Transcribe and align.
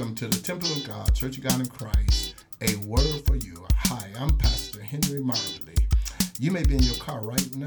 Welcome 0.00 0.16
to 0.16 0.28
the 0.28 0.42
Temple 0.42 0.72
of 0.72 0.88
God, 0.88 1.14
Church 1.14 1.36
of 1.36 1.44
God 1.44 1.60
in 1.60 1.66
Christ, 1.66 2.34
a 2.62 2.74
word 2.86 3.20
for 3.26 3.36
you. 3.36 3.66
Hi, 3.74 4.08
I'm 4.18 4.34
Pastor 4.38 4.80
Henry 4.80 5.20
Marbley. 5.20 5.76
You 6.38 6.50
may 6.50 6.62
be 6.62 6.76
in 6.76 6.82
your 6.82 6.94
car 6.94 7.20
right 7.20 7.54
now 7.54 7.66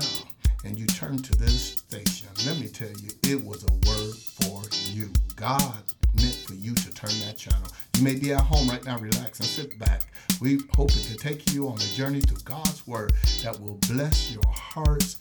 and 0.66 0.76
you 0.76 0.88
turn 0.88 1.20
to 1.22 1.38
this 1.38 1.76
station. 1.76 2.30
Let 2.48 2.58
me 2.58 2.70
tell 2.70 2.90
you, 2.90 3.12
it 3.22 3.46
was 3.46 3.64
a 3.64 3.74
word 3.88 4.16
for 4.16 4.64
you. 4.90 5.12
God 5.36 5.84
meant 6.16 6.34
for 6.34 6.56
you 6.56 6.74
to 6.74 6.90
turn 6.90 7.12
that 7.28 7.38
channel. 7.38 7.68
You 7.98 8.04
may 8.04 8.16
be 8.16 8.34
at 8.34 8.42
home 8.42 8.68
right 8.68 8.84
now, 8.84 8.98
relax 8.98 9.40
and 9.40 9.48
sit 9.48 9.78
back. 9.78 10.12
We 10.42 10.58
hope 10.74 10.90
it 10.90 11.04
to 11.04 11.16
take 11.16 11.54
you 11.54 11.68
on 11.68 11.76
a 11.76 11.94
journey 11.94 12.22
through 12.22 12.42
God's 12.46 12.88
word 12.88 13.14
that 13.44 13.62
will 13.62 13.78
bless 13.88 14.34
your 14.34 14.48
hearts 14.48 15.20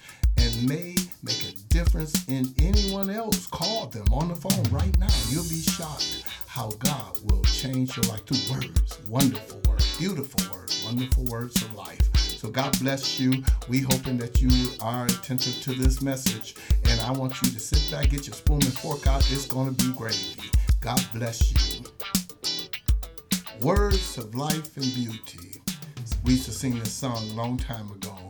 may 0.60 0.94
make 1.22 1.42
a 1.44 1.52
difference 1.68 2.28
in 2.28 2.52
anyone 2.60 3.10
else. 3.10 3.46
Call 3.46 3.86
them 3.86 4.06
on 4.12 4.28
the 4.28 4.36
phone 4.36 4.64
right 4.70 4.96
now. 4.98 5.08
You'll 5.28 5.48
be 5.48 5.62
shocked 5.62 6.24
how 6.46 6.70
God 6.78 7.18
will 7.24 7.42
change 7.42 7.96
your 7.96 8.04
life 8.04 8.26
through 8.26 8.56
words, 8.56 8.98
wonderful 9.08 9.60
words, 9.68 9.96
beautiful 9.98 10.54
words, 10.54 10.84
wonderful 10.84 11.24
words 11.24 11.62
of 11.62 11.74
life. 11.74 12.00
So 12.16 12.50
God 12.50 12.78
bless 12.80 13.20
you. 13.20 13.42
We 13.68 13.80
hoping 13.80 14.18
that 14.18 14.42
you 14.42 14.50
are 14.80 15.06
attentive 15.06 15.62
to 15.62 15.74
this 15.74 16.02
message. 16.02 16.56
And 16.90 17.00
I 17.02 17.12
want 17.12 17.40
you 17.40 17.50
to 17.50 17.60
sit 17.60 17.90
back, 17.90 18.10
get 18.10 18.26
your 18.26 18.34
spoon 18.34 18.62
and 18.62 18.76
fork 18.78 19.06
out. 19.06 19.20
It's 19.30 19.46
going 19.46 19.74
to 19.74 19.84
be 19.84 19.92
gravy. 19.92 20.50
God 20.80 21.00
bless 21.14 21.52
you. 21.52 21.84
Words 23.60 24.18
of 24.18 24.34
life 24.34 24.76
and 24.76 24.92
beauty. 24.92 25.62
We 26.24 26.32
used 26.32 26.46
to 26.46 26.52
sing 26.52 26.78
this 26.78 26.92
song 26.92 27.16
a 27.30 27.34
long 27.34 27.56
time 27.56 27.90
ago. 27.92 28.21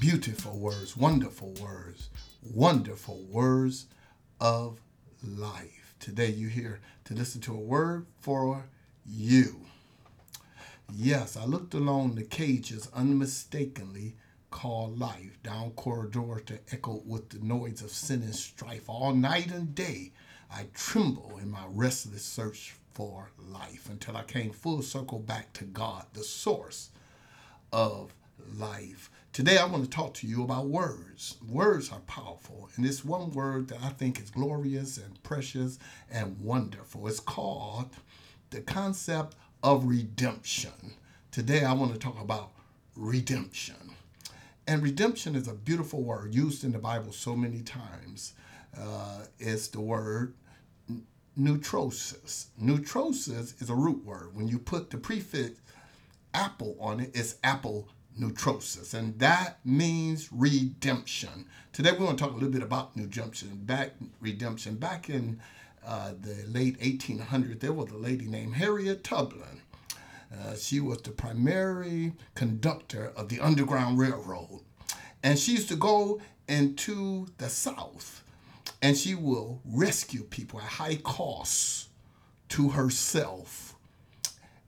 Beautiful 0.00 0.56
words, 0.56 0.96
wonderful 0.96 1.52
words, 1.60 2.08
wonderful 2.42 3.22
words 3.30 3.84
of 4.40 4.80
life. 5.22 5.94
Today 6.00 6.30
you're 6.30 6.48
here 6.48 6.80
to 7.04 7.12
listen 7.12 7.42
to 7.42 7.52
a 7.52 7.60
word 7.60 8.06
for 8.18 8.64
you. 9.04 9.60
Yes, 10.90 11.36
I 11.36 11.44
looked 11.44 11.74
along 11.74 12.14
the 12.14 12.22
cages 12.22 12.88
unmistakably 12.94 14.14
called 14.50 14.98
life, 14.98 15.38
down 15.42 15.72
corridors 15.72 16.44
that 16.46 16.72
echoed 16.72 17.06
with 17.06 17.28
the 17.28 17.44
noise 17.44 17.82
of 17.82 17.90
sin 17.90 18.22
and 18.22 18.34
strife. 18.34 18.88
All 18.88 19.12
night 19.12 19.50
and 19.50 19.74
day 19.74 20.12
I 20.50 20.64
tremble 20.72 21.38
in 21.42 21.50
my 21.50 21.66
restless 21.68 22.24
search 22.24 22.74
for 22.92 23.32
life 23.38 23.90
until 23.90 24.16
I 24.16 24.22
came 24.22 24.52
full 24.52 24.80
circle 24.80 25.18
back 25.18 25.52
to 25.54 25.64
God, 25.64 26.06
the 26.14 26.24
source 26.24 26.88
of 27.70 28.14
life. 28.56 29.10
Today 29.32 29.58
I 29.58 29.64
want 29.64 29.84
to 29.84 29.90
talk 29.90 30.14
to 30.14 30.26
you 30.26 30.42
about 30.42 30.66
words. 30.66 31.36
Words 31.48 31.92
are 31.92 32.00
powerful, 32.00 32.68
and 32.74 32.84
this 32.84 33.04
one 33.04 33.30
word 33.30 33.68
that 33.68 33.78
I 33.80 33.90
think 33.90 34.18
is 34.18 34.28
glorious 34.28 34.98
and 34.98 35.22
precious 35.22 35.78
and 36.10 36.40
wonderful. 36.40 37.06
It's 37.06 37.20
called 37.20 37.90
the 38.50 38.60
concept 38.60 39.36
of 39.62 39.84
redemption. 39.84 40.72
Today, 41.30 41.64
I 41.64 41.72
want 41.74 41.92
to 41.92 41.98
talk 41.98 42.20
about 42.20 42.50
redemption. 42.96 43.94
And 44.66 44.82
redemption 44.82 45.36
is 45.36 45.46
a 45.46 45.54
beautiful 45.54 46.02
word 46.02 46.34
used 46.34 46.64
in 46.64 46.72
the 46.72 46.80
Bible 46.80 47.12
so 47.12 47.36
many 47.36 47.62
times. 47.62 48.34
Uh, 48.76 49.26
it's 49.38 49.68
the 49.68 49.80
word 49.80 50.34
neutrosis. 51.36 52.48
Neutrosis 52.58 53.54
is 53.60 53.70
a 53.70 53.74
root 53.76 54.04
word. 54.04 54.34
When 54.34 54.48
you 54.48 54.58
put 54.58 54.90
the 54.90 54.98
prefix 54.98 55.60
apple 56.34 56.76
on 56.80 56.98
it, 56.98 57.12
it's 57.14 57.36
apple 57.44 57.88
neutrosis, 58.20 58.94
and 58.94 59.18
that 59.18 59.58
means 59.64 60.28
redemption. 60.30 61.46
Today, 61.72 61.92
we're 61.92 61.98
going 61.98 62.16
to 62.16 62.22
talk 62.22 62.32
a 62.32 62.34
little 62.34 62.50
bit 62.50 62.62
about 62.62 62.90
redemption. 62.94 63.60
Back 63.62 63.92
redemption. 64.20 64.76
Back 64.76 65.08
in 65.08 65.40
uh, 65.84 66.12
the 66.20 66.44
late 66.46 66.78
1800s, 66.80 67.60
there 67.60 67.72
was 67.72 67.90
a 67.90 67.96
lady 67.96 68.26
named 68.26 68.54
Harriet 68.54 69.02
Tubman. 69.02 69.62
Uh, 70.32 70.54
she 70.54 70.78
was 70.78 71.02
the 71.02 71.10
primary 71.10 72.12
conductor 72.34 73.12
of 73.16 73.28
the 73.28 73.40
Underground 73.40 73.98
Railroad. 73.98 74.60
And 75.22 75.38
she 75.38 75.52
used 75.52 75.68
to 75.68 75.76
go 75.76 76.20
into 76.46 77.26
the 77.38 77.48
South 77.48 78.22
and 78.82 78.96
she 78.96 79.14
will 79.14 79.60
rescue 79.64 80.22
people 80.22 80.60
at 80.60 80.66
high 80.66 80.96
cost 80.96 81.88
to 82.50 82.70
herself 82.70 83.74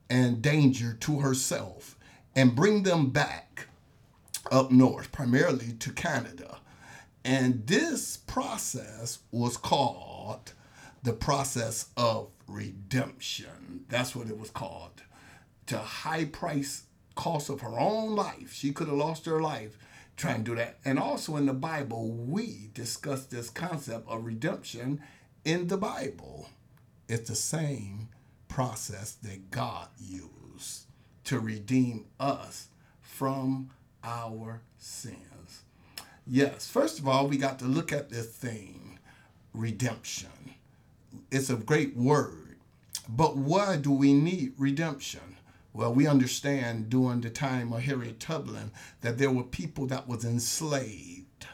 and 0.09 0.41
danger 0.41 0.93
to 1.01 1.19
herself 1.19 1.97
and 2.35 2.55
bring 2.55 2.83
them 2.83 3.09
back 3.09 3.67
up 4.51 4.71
north, 4.71 5.11
primarily 5.11 5.73
to 5.73 5.91
Canada. 5.91 6.57
And 7.23 7.65
this 7.67 8.17
process 8.17 9.19
was 9.31 9.57
called 9.57 10.53
the 11.03 11.13
process 11.13 11.89
of 11.95 12.29
redemption. 12.47 13.85
That's 13.89 14.15
what 14.15 14.27
it 14.27 14.39
was 14.39 14.49
called. 14.49 15.03
To 15.67 15.77
high 15.77 16.25
price 16.25 16.83
cost 17.15 17.49
of 17.49 17.61
her 17.61 17.79
own 17.79 18.15
life. 18.15 18.53
She 18.53 18.73
could 18.73 18.87
have 18.87 18.97
lost 18.97 19.25
her 19.25 19.41
life 19.41 19.77
trying 20.15 20.43
to 20.43 20.51
do 20.51 20.55
that. 20.55 20.79
And 20.85 20.99
also 20.99 21.35
in 21.37 21.45
the 21.45 21.53
Bible, 21.53 22.11
we 22.11 22.69
discuss 22.73 23.25
this 23.25 23.49
concept 23.49 24.07
of 24.07 24.25
redemption 24.25 25.01
in 25.45 25.67
the 25.67 25.77
Bible. 25.77 26.49
It's 27.07 27.29
the 27.29 27.35
same 27.35 28.09
process 28.47 29.11
that 29.23 29.51
God 29.51 29.87
used 29.99 30.85
to 31.25 31.39
redeem 31.39 32.05
us 32.19 32.67
from 33.01 33.69
our 34.03 34.61
sins. 34.77 35.63
Yes, 36.25 36.67
first 36.67 36.99
of 36.99 37.07
all, 37.07 37.27
we 37.27 37.37
got 37.37 37.59
to 37.59 37.65
look 37.65 37.91
at 37.91 38.09
this 38.09 38.27
thing 38.27 38.99
redemption 39.53 40.29
it's 41.31 41.49
a 41.49 41.55
great 41.55 41.95
word. 41.95 42.57
But 43.09 43.35
why 43.35 43.77
do 43.77 43.91
we 43.91 44.13
need 44.13 44.53
redemption? 44.57 45.37
Well, 45.73 45.93
we 45.93 46.07
understand 46.07 46.89
during 46.89 47.21
the 47.21 47.29
time 47.29 47.73
of 47.73 47.81
Harriet 47.81 48.19
Tubman 48.19 48.71
that 49.01 49.17
there 49.17 49.31
were 49.31 49.43
people 49.43 49.87
that 49.87 50.07
was 50.07 50.23
enslaved. 50.23 51.47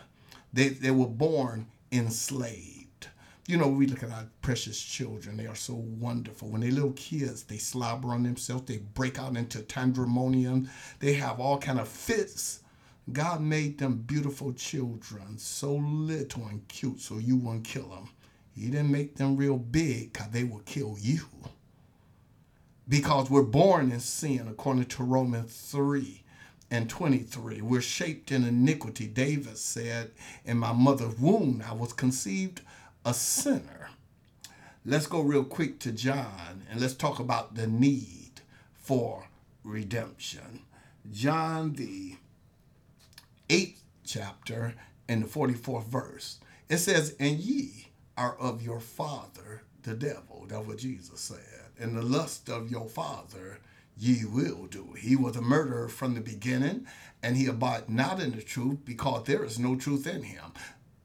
They, 0.51 0.69
they 0.69 0.91
were 0.91 1.07
born 1.07 1.67
enslaved. 1.91 2.78
You 3.49 3.57
know, 3.57 3.67
we 3.67 3.87
look 3.87 4.03
at 4.03 4.11
our 4.11 4.27
precious 4.43 4.79
children. 4.79 5.35
They 5.35 5.47
are 5.47 5.55
so 5.55 5.73
wonderful. 5.73 6.49
When 6.49 6.61
they're 6.61 6.69
little 6.69 6.91
kids, 6.91 7.41
they 7.41 7.57
slobber 7.57 8.09
on 8.09 8.21
themselves. 8.21 8.65
They 8.65 8.77
break 8.77 9.17
out 9.17 9.35
into 9.35 9.61
pandemonium. 9.61 10.69
They 10.99 11.13
have 11.13 11.39
all 11.39 11.57
kind 11.57 11.79
of 11.79 11.87
fits. 11.87 12.59
God 13.11 13.41
made 13.41 13.79
them 13.79 14.03
beautiful 14.05 14.53
children, 14.53 15.39
so 15.39 15.73
little 15.73 16.45
and 16.45 16.67
cute, 16.67 16.99
so 17.01 17.17
you 17.17 17.37
wouldn't 17.37 17.63
kill 17.63 17.89
them. 17.89 18.09
He 18.53 18.67
didn't 18.67 18.91
make 18.91 19.15
them 19.15 19.35
real 19.35 19.57
big 19.57 20.13
because 20.13 20.29
they 20.29 20.43
will 20.43 20.59
kill 20.59 20.95
you. 20.99 21.21
Because 22.87 23.31
we're 23.31 23.41
born 23.41 23.91
in 23.91 23.99
sin, 23.99 24.47
according 24.47 24.85
to 24.85 25.03
Romans 25.03 25.59
3 25.71 26.21
and 26.69 26.87
23. 26.87 27.61
We're 27.61 27.81
shaped 27.81 28.31
in 28.31 28.43
iniquity. 28.45 29.07
David 29.07 29.57
said, 29.57 30.11
In 30.45 30.59
my 30.59 30.71
mother's 30.71 31.17
womb, 31.17 31.63
I 31.67 31.73
was 31.73 31.93
conceived 31.93 32.61
a 33.09 33.13
sinner. 33.13 33.89
Let's 34.85 35.07
go 35.07 35.21
real 35.21 35.43
quick 35.43 35.79
to 35.79 35.91
John 35.91 36.63
and 36.69 36.79
let's 36.79 36.93
talk 36.93 37.17
about 37.17 37.55
the 37.55 37.65
need 37.65 38.41
for 38.75 39.29
redemption. 39.63 40.61
John, 41.11 41.73
the 41.73 42.17
eighth 43.49 43.81
chapter 44.05 44.75
and 45.07 45.23
the 45.23 45.27
44th 45.27 45.85
verse. 45.85 46.37
It 46.69 46.77
says, 46.77 47.15
And 47.19 47.39
ye 47.39 47.87
are 48.15 48.37
of 48.37 48.61
your 48.61 48.79
father, 48.79 49.63
the 49.81 49.95
devil. 49.95 50.45
That's 50.47 50.67
what 50.67 50.77
Jesus 50.77 51.19
said. 51.19 51.71
And 51.79 51.97
the 51.97 52.03
lust 52.03 52.47
of 52.47 52.69
your 52.69 52.87
father 52.87 53.57
ye 53.97 54.23
will 54.23 54.67
do. 54.67 54.93
He 54.99 55.15
was 55.15 55.35
a 55.35 55.41
murderer 55.41 55.89
from 55.89 56.13
the 56.13 56.21
beginning, 56.21 56.85
and 57.23 57.35
he 57.35 57.47
abide 57.47 57.89
not 57.89 58.21
in 58.21 58.35
the 58.35 58.43
truth 58.43 58.85
because 58.85 59.23
there 59.23 59.43
is 59.43 59.57
no 59.57 59.75
truth 59.75 60.05
in 60.05 60.21
him. 60.21 60.53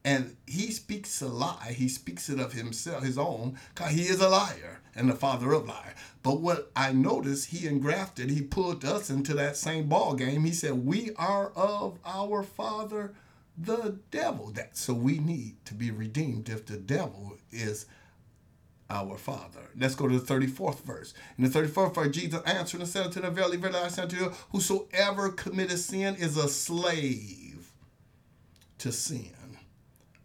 And 0.05 0.37
he 0.47 0.71
speaks 0.71 1.23
a 1.23 1.29
lie. 1.29 1.75
He 1.77 1.89
speaks 1.89 2.29
it 2.29 2.39
of 2.39 2.53
himself, 2.53 3.03
his 3.03 3.17
own, 3.17 3.59
because 3.75 3.93
he 3.93 4.03
is 4.03 4.21
a 4.21 4.29
liar 4.29 4.81
and 4.95 5.09
the 5.09 5.15
father 5.15 5.53
of 5.53 5.67
liar. 5.67 5.95
But 6.23 6.41
what 6.41 6.71
I 6.77 6.93
noticed, 6.93 7.51
he 7.51 7.67
engrafted, 7.67 8.31
he 8.31 8.43
pulled 8.43 8.85
us 8.85 9.09
into 9.09 9.35
that 9.35 9.56
same 9.56 9.89
ball 9.89 10.15
game. 10.15 10.45
He 10.45 10.53
said, 10.53 10.85
We 10.85 11.12
are 11.17 11.51
of 11.56 11.99
our 12.05 12.43
father 12.43 13.15
the 13.56 13.99
devil. 14.11 14.51
That 14.51 14.77
so 14.77 14.93
we 14.93 15.19
need 15.19 15.56
to 15.67 15.75
be 15.75 15.91
redeemed 15.91 16.49
if 16.49 16.67
the 16.67 16.77
devil 16.77 17.39
is 17.50 17.87
our 18.91 19.17
father. 19.17 19.71
Let's 19.79 19.95
go 19.95 20.09
to 20.09 20.19
the 20.19 20.35
34th 20.35 20.83
verse. 20.83 21.15
In 21.39 21.45
the 21.45 21.50
34th 21.50 21.95
verse, 21.95 22.15
Jesus 22.15 22.43
answered 22.43 22.81
and 22.81 22.89
said 22.89 23.07
unto 23.07 23.21
them, 23.21 23.35
Verily, 23.35 23.57
verily, 23.57 23.79
I 23.79 23.89
say 23.89 24.03
unto 24.03 24.17
you, 24.17 24.33
whosoever 24.53 25.31
committeth 25.31 25.81
sin 25.81 26.17
is 26.17 26.37
a 26.37 26.49
slave 26.49 27.73
to 28.79 28.93
sin, 28.93 29.33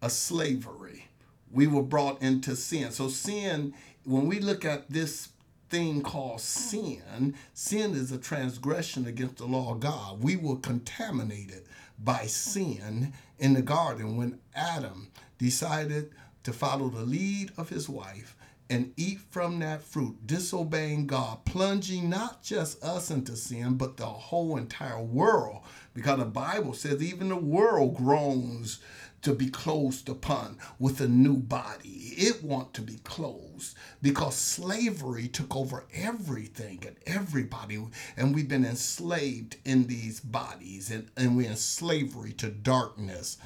a 0.02 0.10
slavery. 0.10 1.08
We 1.50 1.66
were 1.66 1.82
brought 1.82 2.22
into 2.22 2.56
sin. 2.56 2.92
So 2.92 3.08
sin, 3.08 3.74
when 4.04 4.26
we 4.26 4.38
look 4.38 4.64
at 4.64 4.90
this 4.90 5.30
thing 5.68 6.02
called 6.02 6.40
sin, 6.40 7.34
sin 7.54 7.92
is 7.92 8.12
a 8.12 8.18
transgression 8.18 9.06
against 9.06 9.36
the 9.36 9.46
law 9.46 9.72
of 9.72 9.80
God. 9.80 10.22
We 10.22 10.36
were 10.36 10.56
contaminated 10.56 11.64
by 11.98 12.26
sin 12.26 13.12
in 13.38 13.54
the 13.54 13.62
garden 13.62 14.16
when 14.16 14.38
Adam 14.54 15.08
decided 15.38 16.10
to 16.44 16.52
follow 16.52 16.88
the 16.88 17.02
lead 17.02 17.52
of 17.56 17.68
his 17.68 17.88
wife 17.88 18.36
and 18.70 18.92
eat 18.96 19.18
from 19.30 19.58
that 19.58 19.82
fruit, 19.82 20.16
disobeying 20.26 21.06
God, 21.08 21.44
plunging 21.44 22.08
not 22.08 22.40
just 22.40 22.82
us 22.84 23.10
into 23.10 23.34
sin, 23.36 23.74
but 23.74 23.96
the 23.96 24.06
whole 24.06 24.56
entire 24.56 25.02
world. 25.02 25.62
Because 25.92 26.20
the 26.20 26.24
Bible 26.24 26.72
says 26.74 27.02
even 27.02 27.30
the 27.30 27.36
world 27.36 27.96
groans 27.96 28.78
to 29.22 29.34
be 29.34 29.48
closed 29.48 30.08
upon 30.08 30.58
with 30.78 31.00
a 31.00 31.08
new 31.08 31.36
body. 31.36 32.14
It 32.16 32.42
want 32.42 32.74
to 32.74 32.82
be 32.82 32.98
closed 33.04 33.76
because 34.00 34.34
slavery 34.34 35.28
took 35.28 35.54
over 35.54 35.84
everything 35.94 36.84
and 36.86 36.96
everybody, 37.06 37.84
and 38.16 38.34
we've 38.34 38.48
been 38.48 38.64
enslaved 38.64 39.56
in 39.64 39.86
these 39.86 40.20
bodies, 40.20 40.90
and, 40.90 41.08
and 41.16 41.36
we're 41.36 41.50
in 41.50 41.56
slavery 41.56 42.32
to 42.34 42.48
darkness 42.48 43.36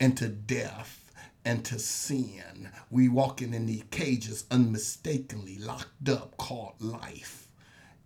and 0.00 0.16
to 0.18 0.28
death 0.28 1.12
and 1.44 1.64
to 1.64 1.78
sin. 1.78 2.70
We 2.90 3.08
walking 3.08 3.54
in 3.54 3.66
these 3.66 3.84
cages 3.90 4.44
unmistakably 4.50 5.58
locked 5.58 6.08
up 6.08 6.36
called 6.36 6.80
life. 6.80 7.48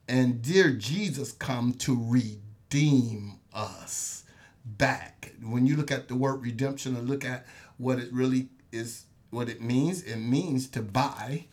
And 0.08 0.40
dear 0.40 0.72
Jesus 0.72 1.32
come 1.32 1.74
to 1.74 1.98
redeem 1.98 3.40
us 3.52 4.24
back. 4.66 5.32
When 5.42 5.66
you 5.66 5.76
look 5.76 5.90
at 5.90 6.08
the 6.08 6.16
word 6.16 6.42
redemption 6.42 6.96
and 6.96 7.08
look 7.08 7.24
at 7.24 7.46
what 7.78 7.98
it 7.98 8.12
really 8.12 8.48
is 8.72 9.04
what 9.30 9.48
it 9.48 9.60
means, 9.60 10.02
it 10.02 10.16
means 10.16 10.66
to 10.68 10.82
buy 10.82 11.46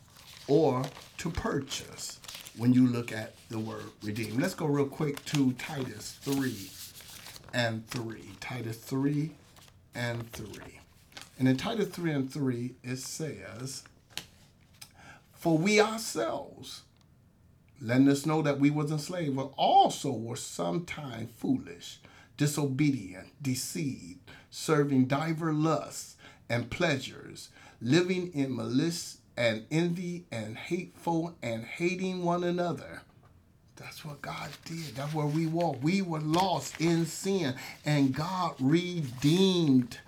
or 0.46 0.84
to 1.18 1.30
purchase 1.30 2.20
when 2.56 2.72
you 2.72 2.86
look 2.86 3.12
at 3.12 3.34
the 3.48 3.58
word 3.58 3.84
redeem. 4.02 4.38
Let's 4.38 4.54
go 4.54 4.66
real 4.66 4.86
quick 4.86 5.24
to 5.26 5.52
Titus 5.52 6.18
3 6.22 6.70
and 7.52 7.86
3. 7.88 8.22
Titus 8.40 8.76
3 8.78 9.30
and 9.94 10.30
3. 10.32 10.80
And 11.38 11.48
in 11.48 11.56
Titus 11.56 11.88
3 11.88 12.12
and 12.12 12.32
3, 12.32 12.74
it 12.82 12.96
says, 12.96 13.84
For 15.32 15.58
we 15.58 15.80
ourselves, 15.80 16.82
letting 17.80 18.08
us 18.08 18.26
know 18.26 18.42
that 18.42 18.60
we 18.60 18.70
was 18.70 18.90
enslaved, 18.90 19.36
but 19.36 19.50
also 19.56 20.10
were 20.12 20.36
sometime 20.36 21.28
foolish, 21.36 21.98
disobedient, 22.36 23.28
deceived, 23.42 24.18
serving 24.50 25.06
diver 25.06 25.52
lusts 25.52 26.16
and 26.48 26.70
pleasures, 26.70 27.50
living 27.80 28.32
in 28.32 28.54
malice 28.54 29.18
and 29.36 29.66
envy 29.70 30.24
and 30.30 30.56
hateful 30.56 31.34
and 31.42 31.64
hating 31.64 32.22
one 32.22 32.44
another. 32.44 33.02
That's 33.76 34.04
what 34.04 34.22
God 34.22 34.50
did. 34.64 34.94
That's 34.94 35.12
where 35.12 35.26
we 35.26 35.46
were. 35.46 35.72
We 35.72 36.00
were 36.00 36.20
lost 36.20 36.80
in 36.80 37.06
sin, 37.06 37.54
and 37.84 38.14
God 38.14 38.54
redeemed 38.60 39.98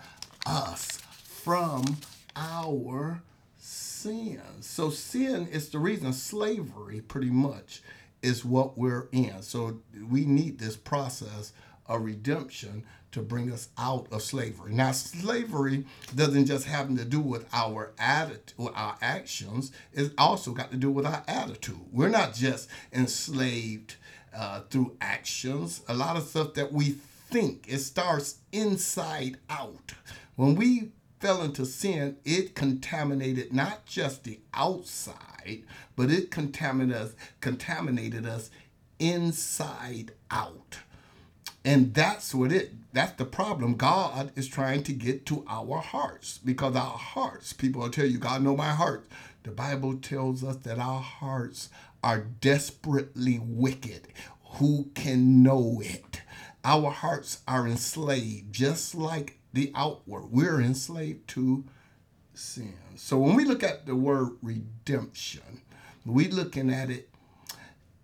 us 0.46 1.00
from 1.25 1.96
our 2.37 3.23
sin. 3.58 4.40
So 4.61 4.90
sin 4.90 5.49
is 5.49 5.70
the 5.70 5.81
reason 5.81 6.12
slavery 6.12 7.00
pretty 7.00 7.31
much 7.31 7.82
is 8.23 8.44
what 8.44 8.78
we're 8.78 9.08
in. 9.11 9.43
So 9.43 9.81
we 10.08 10.25
need 10.25 10.58
this 10.58 10.76
process 10.76 11.52
of 11.88 12.03
redemption 12.03 12.85
to 13.12 13.23
bring 13.23 13.50
us 13.50 13.69
out 13.79 14.06
of 14.12 14.21
slavery. 14.23 14.75
Now 14.75 14.93
slavery 14.93 15.87
doesn't 16.15 16.47
just 16.47 16.67
have 16.67 16.94
to 16.94 17.05
do 17.05 17.21
with 17.21 17.47
our 17.53 17.93
attitude, 17.99 18.53
with 18.59 18.75
our 18.75 18.97
actions. 19.00 19.73
It's 19.93 20.12
also 20.19 20.53
got 20.53 20.71
to 20.71 20.77
do 20.77 20.91
with 20.91 21.06
our 21.06 21.25
attitude. 21.27 21.81
We're 21.93 22.09
not 22.09 22.35
just 22.35 22.69
enslaved 22.93 23.97
uh, 24.35 24.61
through 24.69 24.97
actions. 25.00 25.83
A 25.88 25.94
lot 25.94 26.17
of 26.17 26.25
stuff 26.25 26.55
that 26.55 26.73
we 26.73 26.97
think 27.31 27.67
it 27.69 27.79
starts 27.79 28.37
inside 28.53 29.38
out. 29.49 29.94
When 30.35 30.55
we 30.55 30.91
fell 31.19 31.43
into 31.43 31.65
sin, 31.65 32.19
it 32.25 32.55
contaminated 32.55 33.53
not 33.53 33.87
just 33.87 34.25
the 34.25 34.41
outside, 34.53 35.62
but 35.97 36.11
it 36.11 36.31
contaminated 36.31 37.03
us, 37.03 37.15
contaminated 37.41 38.27
us 38.27 38.50
inside 38.99 40.12
out. 40.31 40.79
And 41.67 41.95
that's 41.95 42.33
what 42.33 42.53
it 42.53 42.73
that's 42.93 43.13
the 43.13 43.25
problem. 43.27 43.75
God 43.75 44.31
is 44.37 44.47
trying 44.47 44.85
to 44.85 44.93
get 44.93 45.27
to 45.27 45.45
our 45.49 45.81
hearts 45.81 46.39
because 46.39 46.77
our 46.77 46.97
hearts, 46.97 47.53
people 47.53 47.83
will 47.83 47.91
tell 47.91 48.07
you, 48.07 48.19
God 48.19 48.43
know 48.43 48.57
my 48.57 48.71
heart. 48.71 49.07
The 49.43 49.51
Bible 49.51 49.97
tells 49.97 50.45
us 50.45 50.57
that 50.59 50.79
our 50.79 51.01
hearts 51.01 51.69
are 52.05 52.21
desperately 52.21 53.41
wicked. 53.43 54.09
Who 54.55 54.91
can 54.95 55.43
know 55.43 55.83
it? 55.85 56.23
Our 56.65 56.91
hearts 56.91 57.43
are 57.49 57.67
enslaved, 57.67 58.53
just 58.53 58.95
like 58.95 59.39
the 59.53 59.73
outward. 59.75 60.31
We're 60.31 60.61
enslaved 60.61 61.29
to 61.31 61.65
sin. 62.33 62.75
So 62.95 63.19
when 63.19 63.35
we 63.35 63.45
look 63.45 63.65
at 63.65 63.87
the 63.87 63.97
word 63.97 64.37
redemption, 64.41 65.62
we're 66.05 66.31
looking 66.31 66.73
at 66.73 66.91
it 66.91 67.11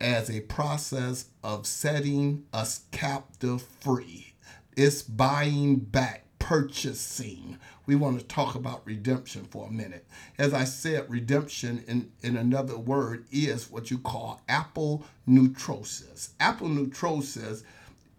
as 0.02 0.28
a 0.28 0.40
process 0.40 1.26
of 1.42 1.66
setting 1.66 2.44
us 2.52 2.82
captive 2.90 3.62
free. 3.62 4.34
It's 4.76 5.00
buying 5.02 5.76
back, 5.76 6.26
purchasing. 6.38 7.58
We 7.86 7.94
want 7.94 8.18
to 8.18 8.26
talk 8.26 8.54
about 8.54 8.84
redemption 8.84 9.44
for 9.44 9.68
a 9.68 9.72
minute. 9.72 10.06
As 10.38 10.52
I 10.52 10.64
said, 10.64 11.08
redemption 11.08 11.84
in, 11.86 12.10
in 12.20 12.36
another 12.36 12.76
word 12.76 13.26
is 13.30 13.70
what 13.70 13.90
you 13.90 13.98
call 13.98 14.42
apolutrosis. 14.48 16.30
Apple 16.40 16.68
neutrosis 16.68 17.62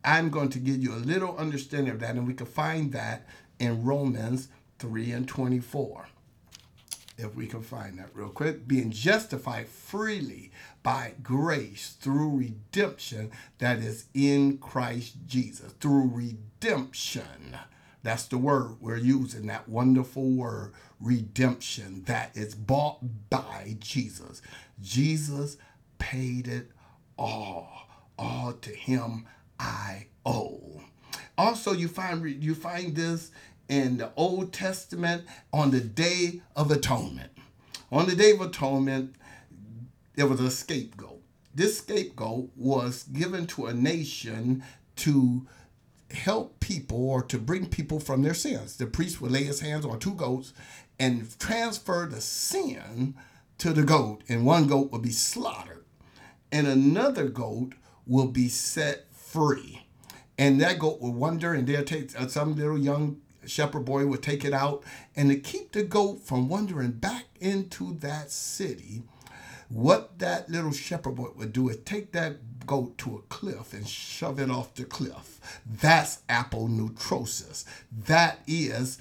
I'm 0.06 0.30
going 0.30 0.50
to 0.50 0.60
give 0.60 0.84
you 0.84 0.94
a 0.94 0.98
little 0.98 1.38
understanding 1.38 1.94
of 1.94 2.00
that, 2.02 2.16
and 2.16 2.28
we 2.28 2.34
can 2.34 2.46
find 2.46 2.92
that 2.92 3.26
in 3.60 3.84
Romans 3.86 4.50
3 4.80 5.12
and 5.12 5.28
24. 5.28 6.08
If 7.24 7.36
we 7.36 7.48
can 7.48 7.62
find 7.62 7.98
that 8.00 8.10
real 8.14 8.30
quick, 8.30 8.68
being 8.68 8.92
justified 8.92 9.68
freely 9.68 10.52
by 10.84 11.14
grace 11.24 11.96
through 12.00 12.38
redemption 12.38 13.32
that 13.60 13.80
is 13.80 14.06
in 14.14 14.58
Christ 14.58 15.16
Jesus. 15.26 15.72
Through 15.74 16.12
redemption. 16.14 17.58
That's 18.04 18.26
the 18.26 18.38
word 18.38 18.82
we're 18.82 18.98
using, 18.98 19.48
that 19.48 19.70
wonderful 19.70 20.30
word, 20.30 20.74
redemption, 21.00 22.04
that 22.04 22.36
is 22.36 22.54
bought 22.54 23.00
by 23.30 23.78
Jesus. 23.80 24.42
Jesus 24.82 25.56
paid 26.00 26.48
it 26.50 26.70
all. 27.18 27.88
All 28.20 28.54
to 28.54 28.70
him 28.70 29.26
I 29.60 30.08
owe. 30.26 30.82
Also, 31.38 31.72
you 31.72 31.88
find 31.88 32.44
you 32.44 32.54
find 32.54 32.96
this 32.96 33.32
in 33.70 33.98
the 33.98 34.12
Old 34.16 34.54
Testament 34.54 35.26
on 35.52 35.72
the 35.72 35.80
Day 35.80 36.42
of 36.56 36.72
Atonement. 36.72 37.32
On 37.92 38.06
the 38.06 38.16
Day 38.16 38.32
of 38.32 38.42
Atonement, 38.42 39.16
there 40.16 40.28
was 40.28 40.40
a 40.40 40.52
scapegoat. 40.52 41.22
This 41.56 41.80
scapegoat 41.80 42.50
was 42.56 43.04
given 43.04 43.48
to 43.48 43.68
a 43.68 43.74
nation 43.74 44.64
to 44.98 45.48
help 46.12 46.60
people 46.60 47.10
or 47.10 47.24
to 47.24 47.38
bring 47.38 47.68
people 47.68 48.00
from 48.00 48.22
their 48.22 48.34
sins. 48.34 48.78
The 48.78 48.88
priest 48.88 49.22
would 49.22 49.32
lay 49.32 49.44
his 49.44 49.60
hands 49.60 49.86
on 49.86 50.00
two 50.00 50.14
goats 50.14 50.54
and 51.00 51.28
transfer 51.40 52.08
the 52.10 52.22
sin 52.22 53.16
to 53.58 53.74
the 53.74 53.84
goat, 53.84 54.24
and 54.28 54.46
one 54.46 54.68
goat 54.68 54.92
would 54.92 55.02
be 55.02 55.12
slaughtered, 55.12 55.86
and 56.52 56.68
another 56.68 57.28
goat 57.28 57.74
will 58.06 58.28
be 58.28 58.50
set 58.50 59.06
free. 59.14 59.86
And 60.38 60.60
that 60.62 60.80
goat 60.80 61.02
would 61.02 61.14
wander, 61.14 61.54
and 61.54 61.68
they'll 61.68 61.84
take 61.84 62.20
uh, 62.20 62.28
some 62.28 62.56
little 62.56 62.78
young 62.78 63.22
shepherd 63.46 63.86
boy 63.86 64.06
would 64.06 64.24
take 64.24 64.46
it 64.46 64.54
out. 64.54 64.84
And 65.16 65.30
to 65.30 65.38
keep 65.38 65.72
the 65.72 65.84
goat 65.84 66.22
from 66.22 66.50
wandering 66.50 66.92
back 66.92 67.26
into 67.40 67.96
that 68.00 68.32
city, 68.32 69.04
what 69.70 70.20
that 70.20 70.50
little 70.50 70.72
shepherd 70.72 71.16
boy 71.16 71.30
would 71.36 71.54
do 71.54 71.70
is 71.70 71.78
take 71.78 72.12
that 72.12 72.66
goat 72.66 72.98
to 73.00 73.18
a 73.18 73.22
cliff 73.34 73.74
and 73.74 73.88
shove 73.88 74.40
it 74.40 74.50
off 74.50 74.76
the 74.76 74.86
cliff. 74.86 75.40
That's 75.66 76.22
apolutrosis. 76.30 77.66
That 77.92 78.40
is 78.48 79.00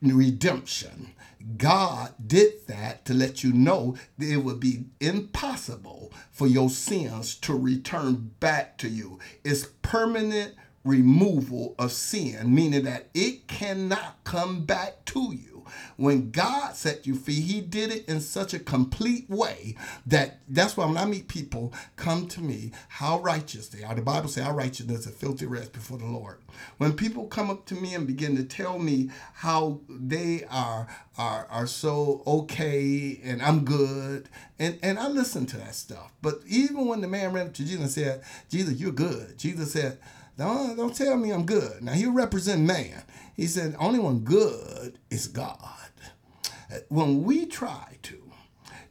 redemption. 0.00 1.10
God 1.58 2.14
did 2.26 2.66
that 2.68 3.04
to 3.04 3.14
let 3.14 3.44
you 3.44 3.52
know 3.52 3.96
that 4.18 4.32
it 4.32 4.38
would 4.38 4.60
be 4.60 4.84
impossible 4.98 6.12
for 6.30 6.46
your 6.46 6.70
sins 6.70 7.34
to 7.36 7.54
return 7.54 8.32
back 8.40 8.78
to 8.78 8.88
you. 8.88 9.18
It's 9.44 9.66
permanent 9.82 10.54
removal 10.84 11.74
of 11.78 11.92
sin, 11.92 12.54
meaning 12.54 12.84
that 12.84 13.08
it 13.14 13.48
cannot 13.48 14.22
come 14.24 14.64
back 14.64 15.04
to 15.06 15.32
you. 15.34 15.64
When 15.96 16.30
God 16.30 16.74
set 16.76 17.06
you 17.06 17.14
free, 17.14 17.40
He 17.40 17.60
did 17.60 17.90
it 17.90 18.08
in 18.08 18.20
such 18.20 18.52
a 18.54 18.58
complete 18.58 19.28
way 19.30 19.76
that 20.06 20.40
that's 20.48 20.76
why 20.76 20.86
when 20.86 20.96
I 20.96 21.04
meet 21.06 21.28
people 21.28 21.72
come 21.96 22.26
to 22.28 22.40
me, 22.40 22.72
how 22.88 23.20
righteous 23.20 23.68
they 23.68 23.82
are. 23.82 23.94
The 23.94 24.02
Bible 24.02 24.28
says 24.28 24.46
our 24.46 24.54
righteousness 24.54 25.00
is 25.00 25.06
a 25.06 25.10
filthy 25.10 25.46
rest 25.46 25.72
before 25.72 25.98
the 25.98 26.06
Lord. 26.06 26.38
When 26.78 26.92
people 26.94 27.26
come 27.26 27.50
up 27.50 27.66
to 27.66 27.74
me 27.74 27.94
and 27.94 28.06
begin 28.06 28.36
to 28.36 28.44
tell 28.44 28.78
me 28.78 29.10
how 29.34 29.80
they 29.88 30.44
are 30.50 30.86
are 31.16 31.46
are 31.50 31.66
so 31.66 32.22
okay 32.26 33.20
and 33.24 33.40
I'm 33.42 33.64
good, 33.64 34.28
and 34.58 34.78
and 34.82 34.98
I 34.98 35.08
listen 35.08 35.46
to 35.46 35.56
that 35.58 35.74
stuff. 35.74 36.12
But 36.22 36.40
even 36.46 36.86
when 36.86 37.00
the 37.00 37.08
man 37.08 37.32
ran 37.32 37.48
up 37.48 37.54
to 37.54 37.64
Jesus 37.64 37.80
and 37.80 37.90
said, 37.90 38.22
"Jesus, 38.50 38.78
you're 38.78 38.92
good," 38.92 39.38
Jesus 39.38 39.72
said. 39.72 39.98
Don't, 40.36 40.76
don't 40.76 40.94
tell 40.94 41.16
me 41.16 41.32
I'm 41.32 41.46
good. 41.46 41.82
Now, 41.82 41.92
he 41.92 42.06
represent 42.06 42.62
man. 42.62 43.02
He 43.34 43.46
said, 43.46 43.76
only 43.78 43.98
one 43.98 44.20
good 44.20 44.98
is 45.10 45.28
God. 45.28 45.58
When 46.88 47.22
we 47.22 47.46
try 47.46 47.98
to 48.02 48.32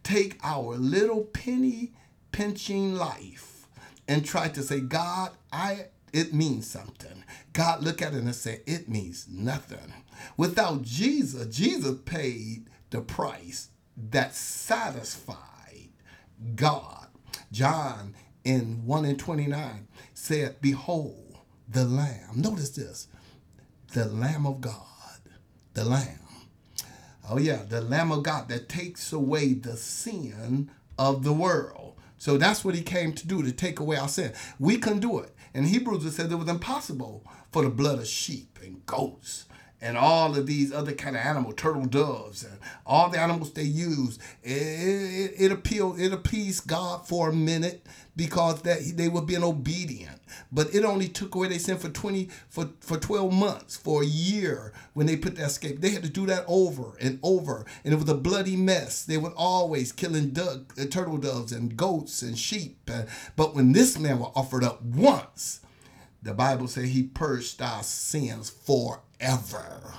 take 0.04 0.40
our 0.44 0.76
little 0.76 1.22
penny 1.22 1.94
pinching 2.32 2.96
life 2.96 3.68
and 4.08 4.26
try 4.26 4.50
to 4.50 4.62
say, 4.62 4.80
God, 4.80 5.32
I 5.52 5.88
it 6.14 6.32
means 6.34 6.70
something. 6.70 7.24
God 7.54 7.82
look 7.84 8.02
at 8.02 8.14
it 8.14 8.22
and 8.22 8.36
say, 8.36 8.62
it 8.68 8.88
means 8.88 9.28
nothing. 9.28 9.94
Without 10.38 10.84
Jesus, 10.84 11.54
Jesus 11.54 11.98
paid 12.06 12.70
the 12.92 13.02
price 13.02 13.70
that 14.12 14.36
satisfied 14.36 15.90
God. 16.56 17.08
John 17.52 18.16
in 18.44 18.86
1 18.86 19.06
and 19.06 19.20
29 19.20 19.88
said, 20.14 20.62
Behold, 20.62 21.23
the 21.74 21.86
Lamb. 21.86 22.30
Notice 22.36 22.70
this 22.70 23.08
the 23.94 24.06
Lamb 24.06 24.46
of 24.46 24.62
God. 24.62 24.82
The 25.74 25.84
Lamb. 25.84 26.20
Oh, 27.30 27.38
yeah, 27.38 27.64
the 27.68 27.82
Lamb 27.82 28.12
of 28.12 28.24
God 28.24 28.50
that 28.50 28.70
takes 28.70 29.14
away 29.14 29.54
the 29.54 29.78
sin 29.78 30.70
of 30.98 31.24
the 31.24 31.34
world. 31.34 31.96
So 32.18 32.38
that's 32.38 32.64
what 32.64 32.76
he 32.76 32.82
came 32.82 33.14
to 33.14 33.28
do, 33.28 33.44
to 33.44 33.52
take 33.52 33.80
away 33.80 33.98
our 33.98 34.08
sin. 34.08 34.34
We 34.60 34.78
couldn't 34.78 35.00
do 35.02 35.20
it. 35.20 35.36
In 35.54 35.66
Hebrews, 35.66 36.06
it 36.06 36.12
said 36.12 36.32
it 36.32 36.36
was 36.36 36.48
impossible 36.48 37.26
for 37.52 37.64
the 37.64 37.70
blood 37.70 38.00
of 38.00 38.08
sheep 38.08 38.60
and 38.64 38.86
goats 38.86 39.46
and 39.84 39.98
all 39.98 40.38
of 40.38 40.48
these 40.48 40.72
other 40.72 40.94
kind 40.94 41.18
of 41.18 41.22
animal 41.22 41.52
turtle 41.52 41.86
doves, 41.86 42.44
and 42.44 42.58
all 42.86 43.10
the 43.10 43.20
animals 43.20 43.52
they 43.52 43.64
use. 43.64 44.18
It, 44.42 44.54
it, 44.54 45.34
it 45.38 45.52
appealed, 45.52 46.00
it 46.00 46.14
appeased 46.14 46.68
God 46.68 47.06
for 47.06 47.30
a 47.30 47.34
minute 47.34 47.86
because 48.16 48.62
that 48.62 48.80
they 48.96 49.10
were 49.10 49.22
being 49.22 49.44
obedient. 49.44 50.22
But 50.54 50.74
it 50.74 50.86
only 50.86 51.10
took 51.10 51.36
away 51.36 51.50
their 51.50 51.60
sin 51.60 51.78
for 51.78 51.90
20 51.90 52.30
for, 52.48 52.70
for 52.80 52.98
12 52.98 53.34
months, 53.34 53.76
for 53.76 54.04
a 54.04 54.06
year 54.06 54.72
when 54.94 55.06
they 55.06 55.18
put 55.18 55.36
that 55.36 55.48
escape. 55.48 55.82
They 55.82 55.90
had 55.90 56.04
to 56.04 56.10
do 56.10 56.26
that 56.28 56.46
over 56.48 56.94
and 57.02 57.20
over. 57.22 57.66
And 57.84 57.94
it 57.94 57.98
was 57.98 58.08
a 58.08 58.16
bloody 58.16 58.56
mess. 58.56 59.04
They 59.04 59.18
were 59.18 59.34
always 59.36 59.92
killing 59.92 60.30
duck, 60.30 60.74
uh, 60.80 60.86
turtle 60.86 61.18
doves 61.18 61.52
and 61.52 61.76
goats 61.76 62.22
and 62.22 62.38
sheep. 62.38 62.90
Uh, 62.90 63.04
but 63.36 63.54
when 63.54 63.74
this 63.74 64.00
man 64.00 64.20
was 64.20 64.32
offered 64.34 64.64
up 64.64 64.82
once, 64.82 65.60
the 66.22 66.34
Bible 66.34 66.70
says 66.70 66.86
he 66.86 67.04
purged 67.04 67.62
our 67.62 67.84
sins 67.84 68.50
forever. 69.32 69.94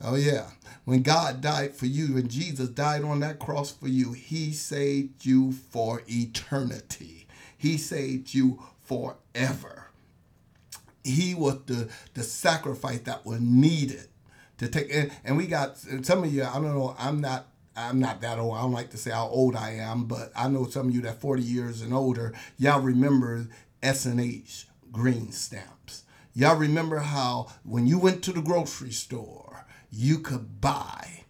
Oh, 0.00 0.14
yeah. 0.14 0.50
When 0.84 1.02
God 1.02 1.40
died 1.40 1.74
for 1.74 1.86
you 1.86 2.14
when 2.14 2.28
Jesus 2.28 2.68
died 2.70 3.02
on 3.04 3.20
that 3.20 3.38
cross 3.38 3.70
for 3.70 3.88
you, 3.88 4.12
he 4.12 4.52
saved 4.52 5.26
you 5.26 5.52
for 5.52 6.02
eternity. 6.08 7.26
He 7.58 7.76
saved 7.76 8.32
you 8.32 8.62
forever. 8.80 9.90
He 11.04 11.34
was 11.34 11.58
the, 11.66 11.90
the 12.14 12.22
sacrifice 12.22 13.00
that 13.00 13.26
was 13.26 13.40
needed 13.40 14.08
to 14.58 14.68
take. 14.68 14.94
And, 14.94 15.10
and 15.24 15.36
we 15.36 15.46
got 15.46 15.76
some 15.76 16.24
of 16.24 16.32
you, 16.32 16.44
I 16.44 16.54
don't 16.54 16.64
know, 16.64 16.96
I'm 16.98 17.20
not 17.20 17.48
I'm 17.76 18.00
not 18.00 18.20
that 18.22 18.38
old. 18.38 18.56
I 18.56 18.62
don't 18.62 18.72
like 18.72 18.90
to 18.90 18.96
say 18.96 19.10
how 19.10 19.28
old 19.28 19.54
I 19.54 19.74
am, 19.74 20.06
but 20.06 20.32
I 20.34 20.48
know 20.48 20.66
some 20.66 20.88
of 20.88 20.94
you 20.94 21.00
that 21.02 21.20
40 21.20 21.42
years 21.42 21.80
and 21.80 21.94
older, 21.94 22.34
y'all 22.58 22.80
remember 22.80 23.46
S&H 23.82 24.66
green 24.90 25.30
stamps. 25.30 26.02
Y'all 26.34 26.56
remember 26.56 26.98
how 26.98 27.48
when 27.64 27.86
you 27.86 27.98
went 27.98 28.22
to 28.24 28.32
the 28.32 28.42
grocery 28.42 28.92
store, 28.92 29.66
you 29.90 30.18
could 30.18 30.60
buy 30.60 31.24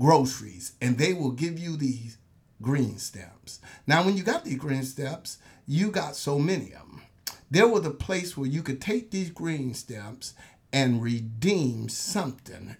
groceries 0.00 0.72
and 0.80 0.96
they 0.96 1.12
will 1.12 1.32
give 1.32 1.58
you 1.58 1.76
these 1.76 2.18
green 2.62 2.98
stamps. 2.98 3.60
Now, 3.86 4.04
when 4.04 4.16
you 4.16 4.22
got 4.22 4.44
these 4.44 4.58
green 4.58 4.82
stamps, 4.82 5.38
you 5.66 5.90
got 5.90 6.16
so 6.16 6.38
many 6.38 6.72
of 6.72 6.86
them. 6.86 7.02
There 7.50 7.68
was 7.68 7.84
a 7.84 7.90
place 7.90 8.36
where 8.36 8.48
you 8.48 8.62
could 8.62 8.80
take 8.80 9.10
these 9.10 9.30
green 9.30 9.74
stamps 9.74 10.34
and 10.72 11.02
redeem 11.02 11.88
something 11.88 12.76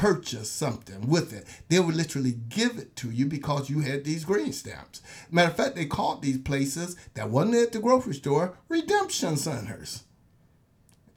purchase 0.00 0.50
something 0.50 1.06
with 1.10 1.30
it. 1.30 1.44
They 1.68 1.78
would 1.78 1.94
literally 1.94 2.32
give 2.32 2.78
it 2.78 2.96
to 2.96 3.10
you 3.10 3.26
because 3.26 3.68
you 3.68 3.80
had 3.80 4.02
these 4.02 4.24
green 4.24 4.54
stamps. 4.54 5.02
Matter 5.30 5.50
of 5.50 5.56
fact, 5.58 5.76
they 5.76 5.84
called 5.84 6.22
these 6.22 6.38
places 6.38 6.96
that 7.12 7.28
wasn't 7.28 7.56
at 7.56 7.72
the 7.72 7.80
grocery 7.80 8.14
store 8.14 8.56
redemption 8.70 9.36
centers. 9.36 10.04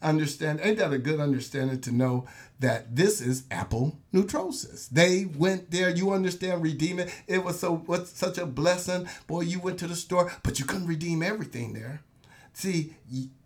Understand? 0.03 0.59
Ain't 0.61 0.79
that 0.79 0.91
a 0.91 0.97
good 0.97 1.19
understanding 1.19 1.79
to 1.81 1.91
know 1.91 2.27
that 2.59 2.95
this 2.95 3.21
is 3.21 3.45
apple 3.49 3.97
neutrosis? 4.11 4.87
They 4.87 5.25
went 5.25 5.71
there. 5.71 5.89
You 5.89 6.11
understand? 6.11 6.61
redeeming. 6.61 7.09
it. 7.27 7.43
Was 7.43 7.59
so 7.61 7.77
what's 7.85 8.11
such 8.11 8.37
a 8.37 8.45
blessing. 8.45 9.07
Boy, 9.27 9.41
you 9.41 9.59
went 9.59 9.79
to 9.79 9.87
the 9.87 9.95
store, 9.95 10.31
but 10.43 10.59
you 10.59 10.65
couldn't 10.65 10.87
redeem 10.87 11.23
everything 11.23 11.73
there. 11.73 12.01
See, 12.55 12.93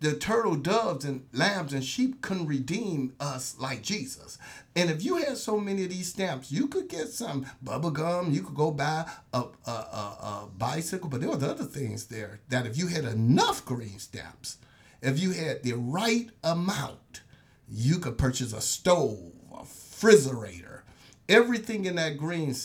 the 0.01 0.15
turtle 0.15 0.55
doves 0.55 1.05
and 1.05 1.27
lambs 1.31 1.71
and 1.71 1.83
sheep 1.83 2.21
couldn't 2.21 2.47
redeem 2.47 3.13
us 3.21 3.55
like 3.57 3.81
Jesus. 3.81 4.37
And 4.75 4.89
if 4.89 5.03
you 5.03 5.15
had 5.15 5.37
so 5.37 5.57
many 5.59 5.83
of 5.85 5.91
these 5.91 6.09
stamps, 6.09 6.51
you 6.51 6.67
could 6.67 6.89
get 6.89 7.07
some 7.07 7.45
bubble 7.61 7.91
gum, 7.91 8.31
you 8.31 8.41
could 8.41 8.55
go 8.55 8.69
buy 8.71 9.09
a, 9.33 9.43
a, 9.65 9.71
a, 9.71 9.71
a 9.71 10.49
bicycle, 10.57 11.09
but 11.09 11.21
there 11.21 11.29
were 11.29 11.35
other 11.35 11.63
things 11.63 12.07
there 12.07 12.41
that 12.49 12.65
if 12.65 12.77
you 12.77 12.87
had 12.87 13.05
enough 13.05 13.63
green 13.63 13.97
stamps, 13.97 14.57
if 15.01 15.19
you 15.19 15.31
had 15.31 15.63
the 15.63 15.73
right 15.73 16.29
amount, 16.43 17.21
you 17.69 17.99
could 17.99 18.17
purchase 18.17 18.53
a 18.53 18.61
stove, 18.61 19.33
a 19.53 19.59
refrigerator, 19.59 20.83
everything 21.27 21.85
in 21.85 21.95
that 21.95 22.17
green 22.17 22.55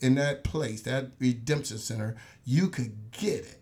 in 0.00 0.14
that 0.14 0.44
place, 0.44 0.82
that 0.82 1.10
redemption 1.18 1.78
center, 1.78 2.16
you 2.44 2.68
could 2.68 3.10
get 3.10 3.40
it 3.40 3.58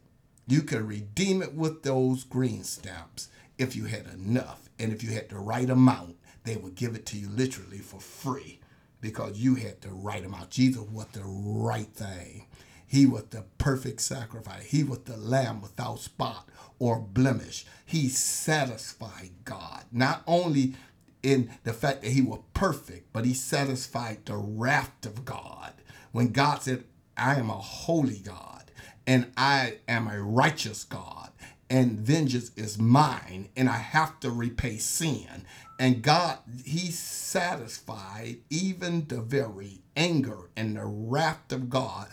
you 0.47 0.63
could 0.63 0.83
redeem 0.83 1.43
it 1.43 1.55
with 1.55 1.83
those 1.83 2.23
green 2.23 2.63
stamps 2.63 3.29
if 3.59 3.75
you 3.75 3.85
had 3.87 4.07
enough. 4.07 4.69
And 4.79 4.93
if 4.93 5.03
you 5.03 5.11
had 5.11 5.29
the 5.29 5.39
right 5.39 5.69
amount, 5.69 6.17
they 6.45 6.57
would 6.57 6.77
give 6.77 6.95
it 6.95 7.05
to 7.07 7.19
you 7.19 7.29
literally 7.31 7.79
for 7.79 7.99
free 7.99 8.61
because 9.01 9.39
you 9.39 9.57
had 9.57 9.81
the 9.81 9.91
right 9.91 10.25
amount. 10.25 10.51
Jesus 10.51 10.83
was 10.83 11.07
the 11.07 11.25
right 11.25 11.89
thing. 11.89 12.47
He 12.87 13.07
was 13.07 13.25
the 13.31 13.45
perfect 13.59 14.01
sacrifice. 14.01 14.65
He 14.65 14.85
was 14.85 15.01
the 15.01 15.17
lamb 15.17 15.61
without 15.61 15.99
spot 16.01 16.49
or 16.79 16.99
blemish. 17.01 17.67
He 17.85 18.09
satisfied 18.09 19.31
God, 19.45 19.85
not 19.91 20.23
only 20.27 20.75
in 21.23 21.51
the 21.65 21.73
fact 21.73 22.03
that 22.03 22.13
he 22.13 22.23
was 22.23 22.41
perfect, 22.55 23.13
but 23.13 23.25
he 23.25 23.35
satisfied 23.35 24.25
the 24.25 24.37
wrath 24.37 25.05
of 25.05 25.25
God. 25.25 25.73
When 26.13 26.29
God 26.29 26.63
said, 26.63 26.85
I 27.17 27.37
am 27.37 27.51
a 27.51 27.55
holy 27.55 28.19
God 28.19 28.71
and 29.07 29.33
I 29.37 29.79
am 29.89 30.09
a 30.09 30.21
righteous 30.21 30.85
God, 30.85 31.31
and 31.71 31.99
vengeance 31.99 32.51
is 32.57 32.79
mine, 32.79 33.49
and 33.57 33.69
I 33.69 33.77
have 33.79 34.19
to 34.21 34.31
repay 34.31 34.79
sin. 34.79 35.47
And 35.79 36.03
God, 36.03 36.39
He 36.65 36.91
satisfied 36.91 38.39
even 38.51 39.07
the 39.07 39.21
very 39.21 39.83
anger 39.97 40.51
and 40.57 40.77
the 40.77 40.85
wrath 40.85 41.53
of 41.53 41.71
God, 41.71 42.09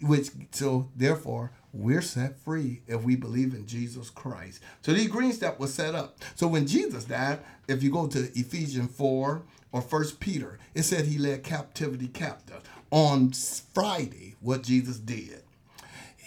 which 0.00 0.30
so 0.52 0.88
therefore 0.96 1.52
we're 1.72 2.02
set 2.02 2.38
free 2.38 2.82
if 2.86 3.02
we 3.02 3.16
believe 3.16 3.54
in 3.54 3.66
Jesus 3.66 4.10
Christ. 4.10 4.60
So 4.82 4.92
these 4.92 5.08
green 5.08 5.32
step 5.32 5.58
was 5.58 5.74
set 5.74 5.94
up. 5.94 6.18
So 6.34 6.48
when 6.48 6.66
Jesus 6.66 7.04
died, 7.04 7.40
if 7.68 7.82
you 7.82 7.90
go 7.90 8.06
to 8.06 8.30
Ephesians 8.38 8.94
4 8.96 9.42
or 9.72 9.82
First 9.82 10.18
Peter, 10.18 10.58
it 10.74 10.84
said 10.84 11.04
he 11.04 11.18
led 11.18 11.42
captivity 11.42 12.08
captive. 12.08 12.62
On 12.90 13.32
Friday, 13.32 14.36
what 14.40 14.62
Jesus 14.62 14.98
did 14.98 15.42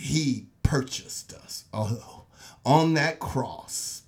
he 0.01 0.47
purchased 0.63 1.33
us. 1.33 1.65
Oh, 1.73 2.23
on 2.65 2.95
that 2.95 3.19
cross, 3.19 4.03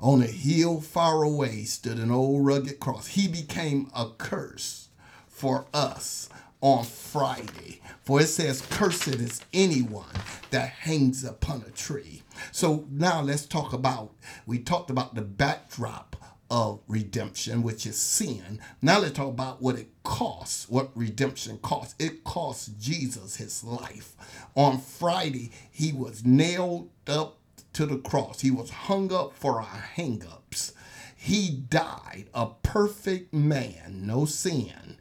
on 0.00 0.22
a 0.22 0.26
hill 0.26 0.80
far 0.80 1.22
away, 1.22 1.64
stood 1.64 1.98
an 1.98 2.10
old 2.10 2.46
rugged 2.46 2.78
cross. 2.78 3.08
He 3.08 3.26
became 3.26 3.90
a 3.94 4.10
curse 4.16 4.88
for 5.28 5.66
us 5.74 6.28
on 6.60 6.84
Friday. 6.84 7.80
For 8.02 8.20
it 8.20 8.26
says, 8.26 8.62
Cursed 8.70 9.08
is 9.08 9.42
anyone 9.52 10.06
that 10.50 10.68
hangs 10.68 11.24
upon 11.24 11.64
a 11.66 11.70
tree. 11.70 12.22
So 12.52 12.86
now 12.90 13.20
let's 13.20 13.46
talk 13.46 13.72
about, 13.72 14.12
we 14.46 14.58
talked 14.58 14.90
about 14.90 15.14
the 15.14 15.22
backdrop 15.22 16.16
of 16.50 16.80
redemption, 16.86 17.62
which 17.62 17.86
is 17.86 17.98
sin. 17.98 18.60
Now 18.80 19.00
let's 19.00 19.14
talk 19.16 19.28
about 19.28 19.60
what 19.60 19.76
it 19.76 19.88
costs, 20.04 20.68
what 20.68 20.90
redemption 20.94 21.58
costs. 21.58 21.94
It 21.98 22.24
costs 22.24 22.68
Jesus 22.68 23.36
his 23.36 23.64
life. 23.64 24.14
On 24.54 24.78
Friday, 24.78 25.50
he 25.70 25.92
was 25.92 26.24
nailed 26.24 26.90
up 27.06 27.38
to 27.72 27.84
the 27.84 27.98
cross, 27.98 28.40
he 28.40 28.50
was 28.50 28.70
hung 28.70 29.12
up 29.12 29.34
for 29.34 29.60
our 29.60 29.84
hangups. 29.96 30.72
He 31.14 31.50
died 31.50 32.26
a 32.32 32.46
perfect 32.62 33.34
man, 33.34 34.06
no 34.06 34.24
sin. 34.24 34.96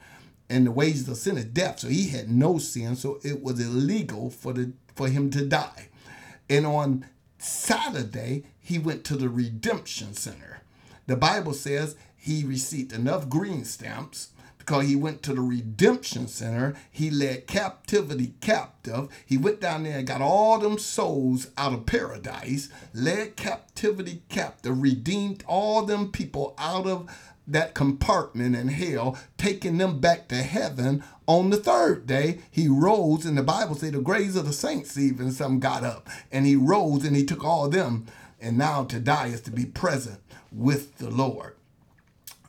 And 0.50 0.68
the 0.68 0.72
wages 0.72 1.08
of 1.10 1.18
sin 1.18 1.38
is 1.38 1.46
death. 1.46 1.80
So 1.80 1.88
he 1.88 2.10
had 2.10 2.30
no 2.30 2.58
sin, 2.58 2.96
so 2.96 3.20
it 3.24 3.42
was 3.42 3.60
illegal 3.60 4.30
for 4.30 4.54
the 4.54 4.74
for 4.96 5.10
him 5.10 5.30
to 5.32 5.46
die. 5.46 5.90
And 6.50 6.66
on 6.66 7.06
Saturday, 7.38 8.44
he 8.60 8.80
went 8.80 9.04
to 9.06 9.16
the 9.18 9.30
redemption 9.30 10.14
center 10.14 10.56
the 11.08 11.16
Bible 11.16 11.54
says 11.54 11.96
he 12.16 12.44
received 12.44 12.92
enough 12.92 13.30
green 13.30 13.64
stamps 13.64 14.30
because 14.58 14.88
he 14.88 14.96
went 14.96 15.22
to 15.22 15.34
the 15.36 15.42
redemption 15.42 16.28
center. 16.28 16.76
He 16.90 17.12
led 17.12 17.46
captivity 17.46 18.34
captive. 18.42 19.10
He 19.24 19.38
went 19.38 19.62
down 19.62 19.84
there 19.84 20.00
and 20.00 20.08
got 20.08 20.22
all 20.22 20.58
them 20.58 20.80
souls 20.80 21.48
out 21.58 21.74
of 21.74 21.86
paradise, 21.86 22.70
led 22.94 23.36
captivity 23.36 24.24
captive, 24.30 24.82
redeemed 24.82 25.44
all 25.48 25.84
them 25.86 26.12
people 26.12 26.56
out 26.58 26.88
of 26.88 27.08
that 27.48 27.74
compartment 27.74 28.56
in 28.56 28.70
hell, 28.70 29.18
taking 29.38 29.78
them 29.78 30.00
back 30.00 30.28
to 30.30 30.36
heaven. 30.36 31.04
On 31.28 31.50
the 31.50 31.58
third 31.58 32.08
day, 32.08 32.40
he 32.52 32.68
rose, 32.68 33.26
and 33.26 33.38
the 33.38 33.44
Bible 33.44 33.76
says 33.76 33.92
the 33.92 34.02
graves 34.02 34.36
of 34.36 34.46
the 34.46 34.54
saints 34.54 34.98
even 34.98 35.32
some 35.32 35.60
got 35.60 35.84
up, 35.84 36.10
and 36.32 36.46
he 36.46 36.56
rose 36.56 37.04
and 37.06 37.16
he 37.16 37.26
took 37.26 37.44
all 37.44 37.70
them. 37.70 38.06
And 38.42 38.58
now 38.58 38.84
to 38.86 39.00
die 39.00 39.28
is 39.28 39.42
to 39.42 39.52
be 39.52 39.66
present 39.66 40.20
with 40.52 40.98
the 40.98 41.10
Lord. 41.10 41.56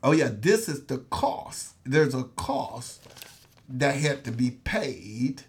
Oh 0.03 0.12
yeah, 0.12 0.31
this 0.33 0.69
is 0.69 0.85
the 0.85 0.99
cost. 0.99 1.75
There's 1.85 2.15
a 2.15 2.25
cost 2.25 3.03
that 3.69 3.97
had 3.97 4.25
to 4.25 4.31
be 4.31 4.50
paid. 4.50 5.43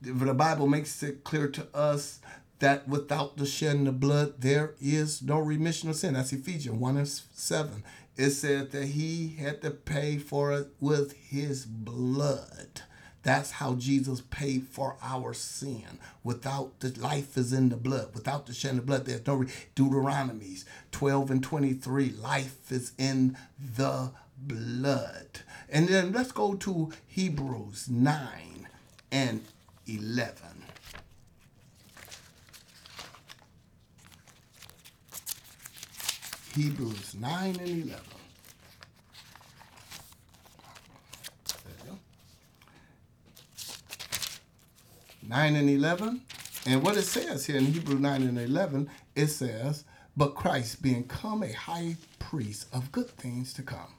The 0.00 0.34
Bible 0.34 0.66
makes 0.66 1.02
it 1.02 1.22
clear 1.22 1.48
to 1.48 1.66
us 1.72 2.20
that 2.62 2.86
without 2.86 3.36
the 3.36 3.44
shedding 3.44 3.88
of 3.88 3.98
blood, 3.98 4.34
there 4.38 4.74
is 4.80 5.20
no 5.20 5.38
remission 5.38 5.90
of 5.90 5.96
sin. 5.96 6.14
That's 6.14 6.32
Ephesians 6.32 6.78
1 6.78 6.96
and 6.96 7.08
7 7.08 7.82
it 8.16 8.30
said 8.30 8.70
that 8.72 8.86
he 8.88 9.36
had 9.38 9.62
to 9.62 9.70
pay 9.70 10.18
for 10.18 10.52
it 10.52 10.68
with 10.80 11.12
his 11.14 11.64
blood. 11.64 12.82
That's 13.22 13.52
how 13.52 13.74
Jesus 13.74 14.20
paid 14.20 14.68
for 14.68 14.96
our 15.02 15.32
sin. 15.32 15.98
Without 16.22 16.80
the 16.80 16.90
life 17.00 17.36
is 17.36 17.52
in 17.52 17.68
the 17.68 17.76
blood. 17.76 18.14
Without 18.14 18.46
the 18.46 18.52
shedding 18.52 18.78
of 18.78 18.86
blood, 18.86 19.06
there's 19.06 19.26
no 19.26 19.44
Deuteronomies 19.76 20.64
12 20.90 21.30
and 21.30 21.42
23. 21.42 22.10
Life 22.10 22.70
is 22.70 22.92
in 22.98 23.36
the 23.58 24.10
blood. 24.38 25.40
And 25.68 25.88
then 25.88 26.12
let's 26.12 26.32
go 26.32 26.54
to 26.54 26.92
Hebrews 27.06 27.88
9 27.88 28.68
and 29.10 29.44
11. 29.86 30.51
Hebrews 36.54 37.14
9 37.14 37.56
and 37.60 37.68
11. 37.68 38.00
9 45.26 45.56
and 45.56 45.70
11. 45.70 46.20
And 46.66 46.82
what 46.82 46.98
it 46.98 47.02
says 47.04 47.46
here 47.46 47.56
in 47.56 47.64
Hebrew 47.64 47.98
9 47.98 48.22
and 48.22 48.38
11, 48.38 48.90
it 49.14 49.28
says, 49.28 49.84
But 50.14 50.34
Christ 50.34 50.82
being 50.82 51.04
come 51.04 51.42
a 51.42 51.52
high 51.52 51.96
priest 52.18 52.66
of 52.70 52.92
good 52.92 53.08
things 53.08 53.54
to 53.54 53.62
come, 53.62 53.94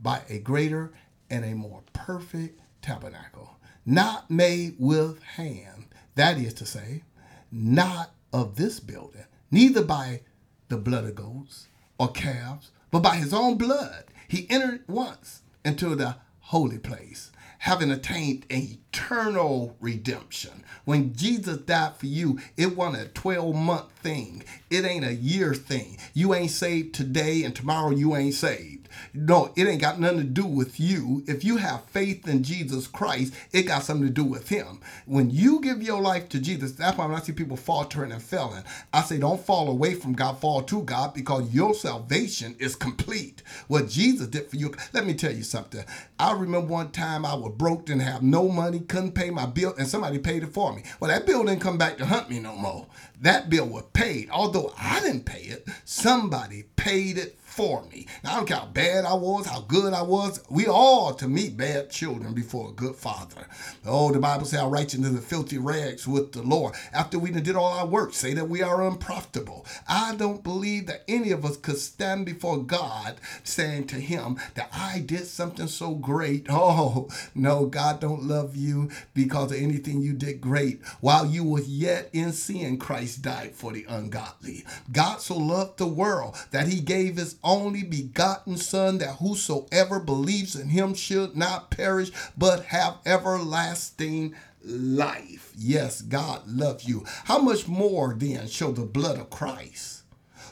by 0.00 0.22
a 0.28 0.38
greater 0.38 0.92
and 1.28 1.44
a 1.44 1.56
more 1.56 1.82
perfect 1.92 2.60
tabernacle, 2.82 3.56
not 3.84 4.30
made 4.30 4.76
with 4.78 5.20
hand, 5.22 5.86
that 6.14 6.38
is 6.38 6.54
to 6.54 6.66
say, 6.66 7.02
not 7.50 8.14
of 8.32 8.54
this 8.54 8.78
building, 8.78 9.24
neither 9.50 9.82
by 9.82 10.20
the 10.68 10.76
blood 10.76 11.04
of 11.04 11.16
goats 11.16 11.66
or 11.98 12.10
calves, 12.10 12.70
but 12.90 13.00
by 13.00 13.16
his 13.16 13.32
own 13.32 13.56
blood 13.56 14.04
he 14.28 14.48
entered 14.50 14.82
once 14.88 15.42
into 15.64 15.94
the 15.94 16.16
holy 16.40 16.78
place, 16.78 17.30
having 17.58 17.90
attained 17.90 18.46
an 18.50 18.78
eternal 18.92 19.76
redemption. 19.80 20.64
When 20.84 21.14
Jesus 21.14 21.58
died 21.58 21.96
for 21.96 22.06
you, 22.06 22.38
it 22.56 22.76
wasn't 22.76 23.04
a 23.06 23.08
12 23.08 23.54
month 23.54 23.90
thing. 24.02 24.44
It 24.70 24.84
ain't 24.84 25.04
a 25.04 25.14
year 25.14 25.54
thing. 25.54 25.98
You 26.14 26.34
ain't 26.34 26.50
saved 26.50 26.94
today 26.94 27.42
and 27.42 27.54
tomorrow 27.54 27.90
you 27.90 28.14
ain't 28.14 28.34
saved. 28.34 28.85
No, 29.12 29.52
it 29.56 29.66
ain't 29.66 29.80
got 29.80 30.00
nothing 30.00 30.18
to 30.18 30.24
do 30.24 30.46
with 30.46 30.78
you. 30.78 31.24
If 31.26 31.44
you 31.44 31.56
have 31.56 31.84
faith 31.86 32.26
in 32.28 32.42
Jesus 32.42 32.86
Christ, 32.86 33.34
it 33.52 33.62
got 33.62 33.82
something 33.82 34.06
to 34.06 34.12
do 34.12 34.24
with 34.24 34.48
Him. 34.48 34.80
When 35.06 35.30
you 35.30 35.60
give 35.60 35.82
your 35.82 36.00
life 36.00 36.28
to 36.30 36.40
Jesus, 36.40 36.72
that's 36.72 36.96
why 36.96 37.06
when 37.06 37.16
I 37.16 37.20
see 37.20 37.32
people 37.32 37.56
faltering 37.56 38.12
and 38.12 38.22
failing, 38.22 38.64
I 38.92 39.02
say 39.02 39.18
don't 39.18 39.40
fall 39.40 39.68
away 39.68 39.94
from 39.94 40.12
God, 40.12 40.38
fall 40.38 40.62
to 40.62 40.82
God 40.82 41.14
because 41.14 41.52
your 41.54 41.74
salvation 41.74 42.56
is 42.58 42.76
complete. 42.76 43.42
What 43.68 43.88
Jesus 43.88 44.28
did 44.28 44.48
for 44.48 44.56
you. 44.56 44.74
Let 44.92 45.06
me 45.06 45.14
tell 45.14 45.32
you 45.32 45.42
something. 45.42 45.84
I 46.18 46.32
remember 46.32 46.68
one 46.68 46.90
time 46.90 47.24
I 47.24 47.34
was 47.34 47.54
broke, 47.56 47.86
didn't 47.86 48.02
have 48.02 48.22
no 48.22 48.48
money, 48.48 48.80
couldn't 48.80 49.12
pay 49.12 49.30
my 49.30 49.46
bill, 49.46 49.74
and 49.78 49.86
somebody 49.86 50.18
paid 50.18 50.42
it 50.42 50.52
for 50.52 50.72
me. 50.74 50.82
Well, 51.00 51.10
that 51.10 51.26
bill 51.26 51.44
didn't 51.44 51.60
come 51.60 51.78
back 51.78 51.98
to 51.98 52.06
hunt 52.06 52.30
me 52.30 52.40
no 52.40 52.56
more. 52.56 52.86
That 53.20 53.48
bill 53.48 53.66
was 53.66 53.84
paid. 53.92 54.30
Although 54.30 54.72
I 54.78 55.00
didn't 55.00 55.24
pay 55.24 55.42
it, 55.42 55.66
somebody 55.84 56.64
paid 56.76 57.18
it 57.18 57.38
for 57.56 57.84
me. 57.90 58.06
Now, 58.22 58.32
I 58.32 58.36
don't 58.36 58.46
care 58.46 58.58
how 58.58 58.66
bad 58.66 59.06
I 59.06 59.14
was, 59.14 59.46
how 59.46 59.62
good 59.62 59.94
I 59.94 60.02
was. 60.02 60.42
We 60.50 60.66
all 60.66 61.14
to 61.14 61.26
meet 61.26 61.56
bad 61.56 61.90
children 61.90 62.34
before 62.34 62.68
a 62.68 62.72
good 62.72 62.96
father. 62.96 63.48
Oh, 63.86 64.12
the 64.12 64.18
Bible 64.18 64.44
says, 64.44 64.60
"I 64.60 64.66
write 64.66 64.92
you 64.92 65.00
righteousness 65.00 65.12
the 65.12 65.26
filthy 65.26 65.58
rags 65.58 66.06
with 66.06 66.32
the 66.32 66.42
Lord." 66.42 66.74
After 66.92 67.18
we 67.18 67.30
did 67.30 67.56
all 67.56 67.72
our 67.72 67.86
work, 67.86 68.12
say 68.12 68.34
that 68.34 68.50
we 68.50 68.62
are 68.62 68.86
unprofitable. 68.86 69.64
I 69.88 70.14
don't 70.16 70.44
believe 70.44 70.86
that 70.86 71.04
any 71.08 71.30
of 71.30 71.46
us 71.46 71.56
could 71.56 71.78
stand 71.78 72.26
before 72.26 72.62
God 72.62 73.16
saying 73.42 73.86
to 73.88 73.96
Him 73.96 74.38
that 74.54 74.68
I 74.72 75.00
did 75.00 75.26
something 75.26 75.68
so 75.68 75.94
great. 75.94 76.46
Oh 76.58 77.08
no, 77.34 77.66
God 77.66 78.00
don't 78.00 78.24
love 78.24 78.56
you 78.56 78.90
because 79.14 79.52
of 79.52 79.58
anything 79.58 80.02
you 80.02 80.12
did 80.14 80.40
great. 80.40 80.84
While 81.00 81.26
you 81.26 81.44
were 81.44 81.60
yet 81.60 82.10
in 82.12 82.32
sin, 82.32 82.78
Christ 82.78 83.22
died 83.22 83.54
for 83.54 83.72
the 83.72 83.84
ungodly. 83.88 84.64
God 84.90 85.20
so 85.20 85.36
loved 85.36 85.78
the 85.78 85.86
world 85.86 86.36
that 86.50 86.68
He 86.68 86.80
gave 86.80 87.16
His 87.16 87.36
only 87.46 87.82
begotten 87.82 88.58
Son, 88.58 88.98
that 88.98 89.16
whosoever 89.16 90.00
believes 90.00 90.54
in 90.54 90.68
him 90.68 90.92
should 90.94 91.36
not 91.36 91.70
perish, 91.70 92.10
but 92.36 92.66
have 92.66 92.98
everlasting 93.06 94.34
life. 94.62 95.52
Yes, 95.56 96.02
God 96.02 96.46
loves 96.46 96.86
you. 96.86 97.04
How 97.24 97.38
much 97.38 97.68
more 97.68 98.14
then 98.14 98.48
shall 98.48 98.72
the 98.72 98.82
blood 98.82 99.18
of 99.18 99.30
Christ, 99.30 100.02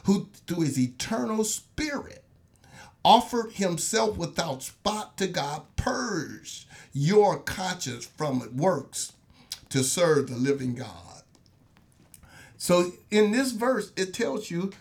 who 0.05 0.29
through 0.47 0.63
his 0.63 0.79
eternal 0.79 1.43
spirit 1.43 2.23
offered 3.03 3.51
himself 3.51 4.17
without 4.17 4.63
spot 4.63 5.15
to 5.17 5.27
God, 5.27 5.63
purge 5.75 6.67
your 6.91 7.37
conscience 7.37 8.05
from 8.05 8.57
works 8.57 9.13
to 9.69 9.83
serve 9.83 10.27
the 10.29 10.35
living 10.35 10.73
God. 10.73 11.21
So 12.57 12.93
in 13.11 13.31
this 13.31 13.51
verse, 13.51 13.91
it 13.95 14.13
tells 14.13 14.49
you 14.49 14.71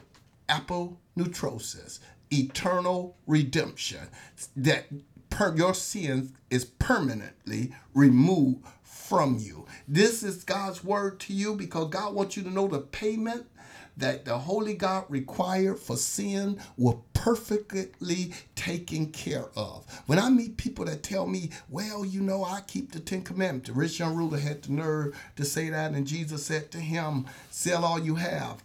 apolutrosis, 1.16 2.00
eternal 2.30 3.16
redemption, 3.26 4.08
that 4.56 4.86
per, 5.30 5.54
your 5.56 5.74
sin 5.74 6.32
is 6.50 6.64
permanently 6.64 7.74
removed 7.94 8.64
from 8.82 9.38
you. 9.38 9.66
This 9.86 10.22
is 10.22 10.44
God's 10.44 10.82
word 10.82 11.20
to 11.20 11.32
you 11.32 11.54
because 11.54 11.90
God 11.90 12.14
wants 12.14 12.36
you 12.36 12.42
to 12.44 12.50
know 12.50 12.68
the 12.68 12.80
payment 12.80 13.46
that 13.96 14.24
the 14.24 14.38
Holy 14.38 14.74
God 14.74 15.04
required 15.08 15.78
for 15.78 15.96
sin 15.96 16.60
was 16.76 16.96
perfectly 17.12 18.32
taken 18.56 19.06
care 19.12 19.46
of. 19.56 19.86
When 20.06 20.18
I 20.18 20.30
meet 20.30 20.56
people 20.56 20.84
that 20.86 21.04
tell 21.04 21.26
me, 21.26 21.50
well, 21.68 22.04
you 22.04 22.20
know, 22.20 22.44
I 22.44 22.62
keep 22.66 22.90
the 22.90 22.98
Ten 22.98 23.22
Commandments, 23.22 23.68
the 23.68 23.74
rich 23.74 24.00
young 24.00 24.16
ruler 24.16 24.38
had 24.38 24.62
the 24.62 24.72
nerve 24.72 25.16
to 25.36 25.44
say 25.44 25.70
that, 25.70 25.92
and 25.92 26.06
Jesus 26.06 26.44
said 26.44 26.72
to 26.72 26.78
him, 26.78 27.26
sell 27.50 27.84
all 27.84 28.00
you 28.00 28.16
have, 28.16 28.64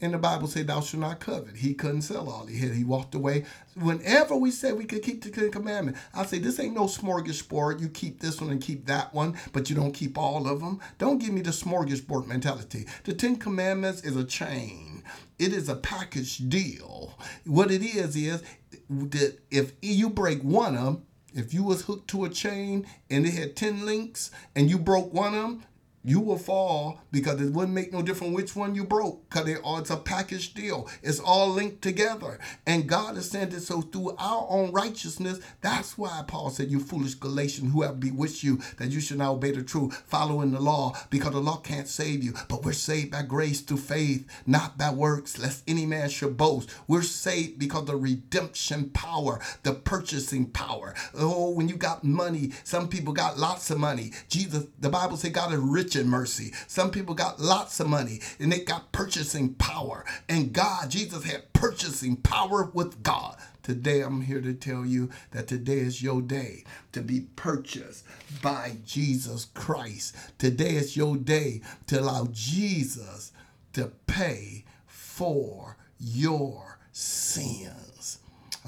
and 0.00 0.14
the 0.14 0.18
Bible 0.18 0.48
said, 0.48 0.66
"Thou 0.66 0.80
shalt 0.80 1.00
not 1.00 1.20
covet." 1.20 1.56
He 1.56 1.74
couldn't 1.74 2.02
sell 2.02 2.28
all 2.28 2.46
he 2.46 2.58
had. 2.58 2.72
He 2.72 2.84
walked 2.84 3.14
away. 3.14 3.44
Whenever 3.74 4.36
we 4.36 4.50
said 4.50 4.76
we 4.76 4.84
could 4.84 5.02
keep 5.02 5.22
the 5.22 5.30
Ten 5.30 5.50
Commandment, 5.50 5.96
I 6.14 6.24
say 6.24 6.38
this 6.38 6.58
ain't 6.58 6.74
no 6.74 6.84
smorgasbord. 6.84 7.80
You 7.80 7.88
keep 7.88 8.20
this 8.20 8.40
one 8.40 8.50
and 8.50 8.60
keep 8.60 8.86
that 8.86 9.14
one, 9.14 9.36
but 9.52 9.68
you 9.68 9.76
don't 9.76 9.92
keep 9.92 10.18
all 10.18 10.46
of 10.46 10.60
them. 10.60 10.80
Don't 10.98 11.18
give 11.18 11.32
me 11.32 11.42
the 11.42 11.50
smorgasbord 11.50 12.26
mentality. 12.26 12.86
The 13.04 13.14
Ten 13.14 13.36
Commandments 13.36 14.02
is 14.02 14.16
a 14.16 14.24
chain. 14.24 15.02
It 15.38 15.52
is 15.52 15.68
a 15.68 15.76
package 15.76 16.48
deal. 16.48 17.18
What 17.44 17.70
it 17.70 17.82
is 17.82 18.14
is 18.16 18.42
that 18.90 19.38
if 19.50 19.72
you 19.80 20.10
break 20.10 20.42
one 20.42 20.76
of 20.76 20.84
them, 20.84 21.06
if 21.32 21.54
you 21.54 21.62
was 21.62 21.82
hooked 21.82 22.08
to 22.08 22.24
a 22.24 22.28
chain 22.28 22.86
and 23.08 23.24
it 23.24 23.34
had 23.34 23.56
10 23.56 23.86
links 23.86 24.30
and 24.56 24.68
you 24.68 24.78
broke 24.78 25.12
one 25.14 25.34
of 25.34 25.42
them, 25.42 25.62
you 26.02 26.20
will 26.20 26.38
fall 26.38 27.02
because 27.12 27.40
it 27.40 27.52
wouldn't 27.52 27.74
make 27.74 27.92
no 27.92 28.00
difference 28.00 28.34
which 28.34 28.56
one 28.56 28.74
you 28.74 28.84
broke 28.84 29.28
because 29.28 29.48
it's 29.48 29.90
a 29.90 29.96
package 29.96 30.54
deal. 30.54 30.88
It's 31.02 31.20
all 31.20 31.50
linked 31.50 31.82
together. 31.82 32.38
And 32.66 32.88
God 32.88 33.18
is 33.18 33.30
saying 33.30 33.50
that 33.50 33.60
so 33.60 33.82
through 33.82 34.16
our 34.18 34.46
own 34.48 34.72
righteousness, 34.72 35.40
that's 35.60 35.98
why 35.98 36.24
Paul 36.26 36.50
said, 36.50 36.70
You 36.70 36.80
foolish 36.80 37.14
Galatians, 37.14 37.72
who 37.72 37.82
have 37.82 38.00
bewitched 38.00 38.42
you 38.42 38.60
that 38.78 38.90
you 38.90 39.00
should 39.00 39.18
not 39.18 39.32
obey 39.32 39.52
the 39.52 39.62
truth, 39.62 40.02
following 40.06 40.52
the 40.52 40.60
law, 40.60 40.96
because 41.10 41.32
the 41.32 41.40
law 41.40 41.58
can't 41.58 41.88
save 41.88 42.24
you. 42.24 42.32
But 42.48 42.64
we're 42.64 42.72
saved 42.72 43.10
by 43.10 43.22
grace 43.22 43.60
through 43.60 43.78
faith, 43.78 44.26
not 44.46 44.78
by 44.78 44.90
works, 44.90 45.38
lest 45.38 45.64
any 45.68 45.84
man 45.84 46.08
should 46.08 46.36
boast. 46.36 46.70
We're 46.88 47.02
saved 47.02 47.58
because 47.58 47.84
the 47.84 47.96
redemption 47.96 48.90
power, 48.90 49.40
the 49.64 49.74
purchasing 49.74 50.46
power. 50.46 50.94
Oh, 51.14 51.50
when 51.50 51.68
you 51.68 51.76
got 51.76 52.04
money, 52.04 52.52
some 52.64 52.88
people 52.88 53.12
got 53.12 53.38
lots 53.38 53.70
of 53.70 53.78
money. 53.78 54.12
Jesus, 54.28 54.66
the 54.78 54.88
Bible 54.88 55.16
said 55.16 55.34
God 55.34 55.52
is 55.52 55.58
rich 55.58 55.89
rich 55.90 56.00
in 56.00 56.08
mercy. 56.08 56.52
Some 56.68 56.90
people 56.90 57.14
got 57.14 57.40
lots 57.40 57.80
of 57.80 57.88
money 57.88 58.20
and 58.38 58.52
they 58.52 58.60
got 58.60 58.92
purchasing 58.92 59.54
power. 59.54 60.04
And 60.28 60.52
God, 60.52 60.90
Jesus 60.90 61.24
had 61.24 61.52
purchasing 61.52 62.16
power 62.16 62.70
with 62.72 63.02
God. 63.02 63.36
Today, 63.62 64.00
I'm 64.00 64.22
here 64.22 64.40
to 64.40 64.54
tell 64.54 64.86
you 64.86 65.10
that 65.32 65.46
today 65.48 65.78
is 65.78 66.02
your 66.02 66.22
day 66.22 66.64
to 66.92 67.02
be 67.02 67.22
purchased 67.36 68.04
by 68.40 68.76
Jesus 68.84 69.46
Christ. 69.54 70.14
Today 70.38 70.76
is 70.76 70.96
your 70.96 71.16
day 71.16 71.60
to 71.88 72.00
allow 72.00 72.28
Jesus 72.32 73.32
to 73.72 73.92
pay 74.06 74.64
for 74.86 75.76
your 75.98 76.78
sins. 76.92 77.89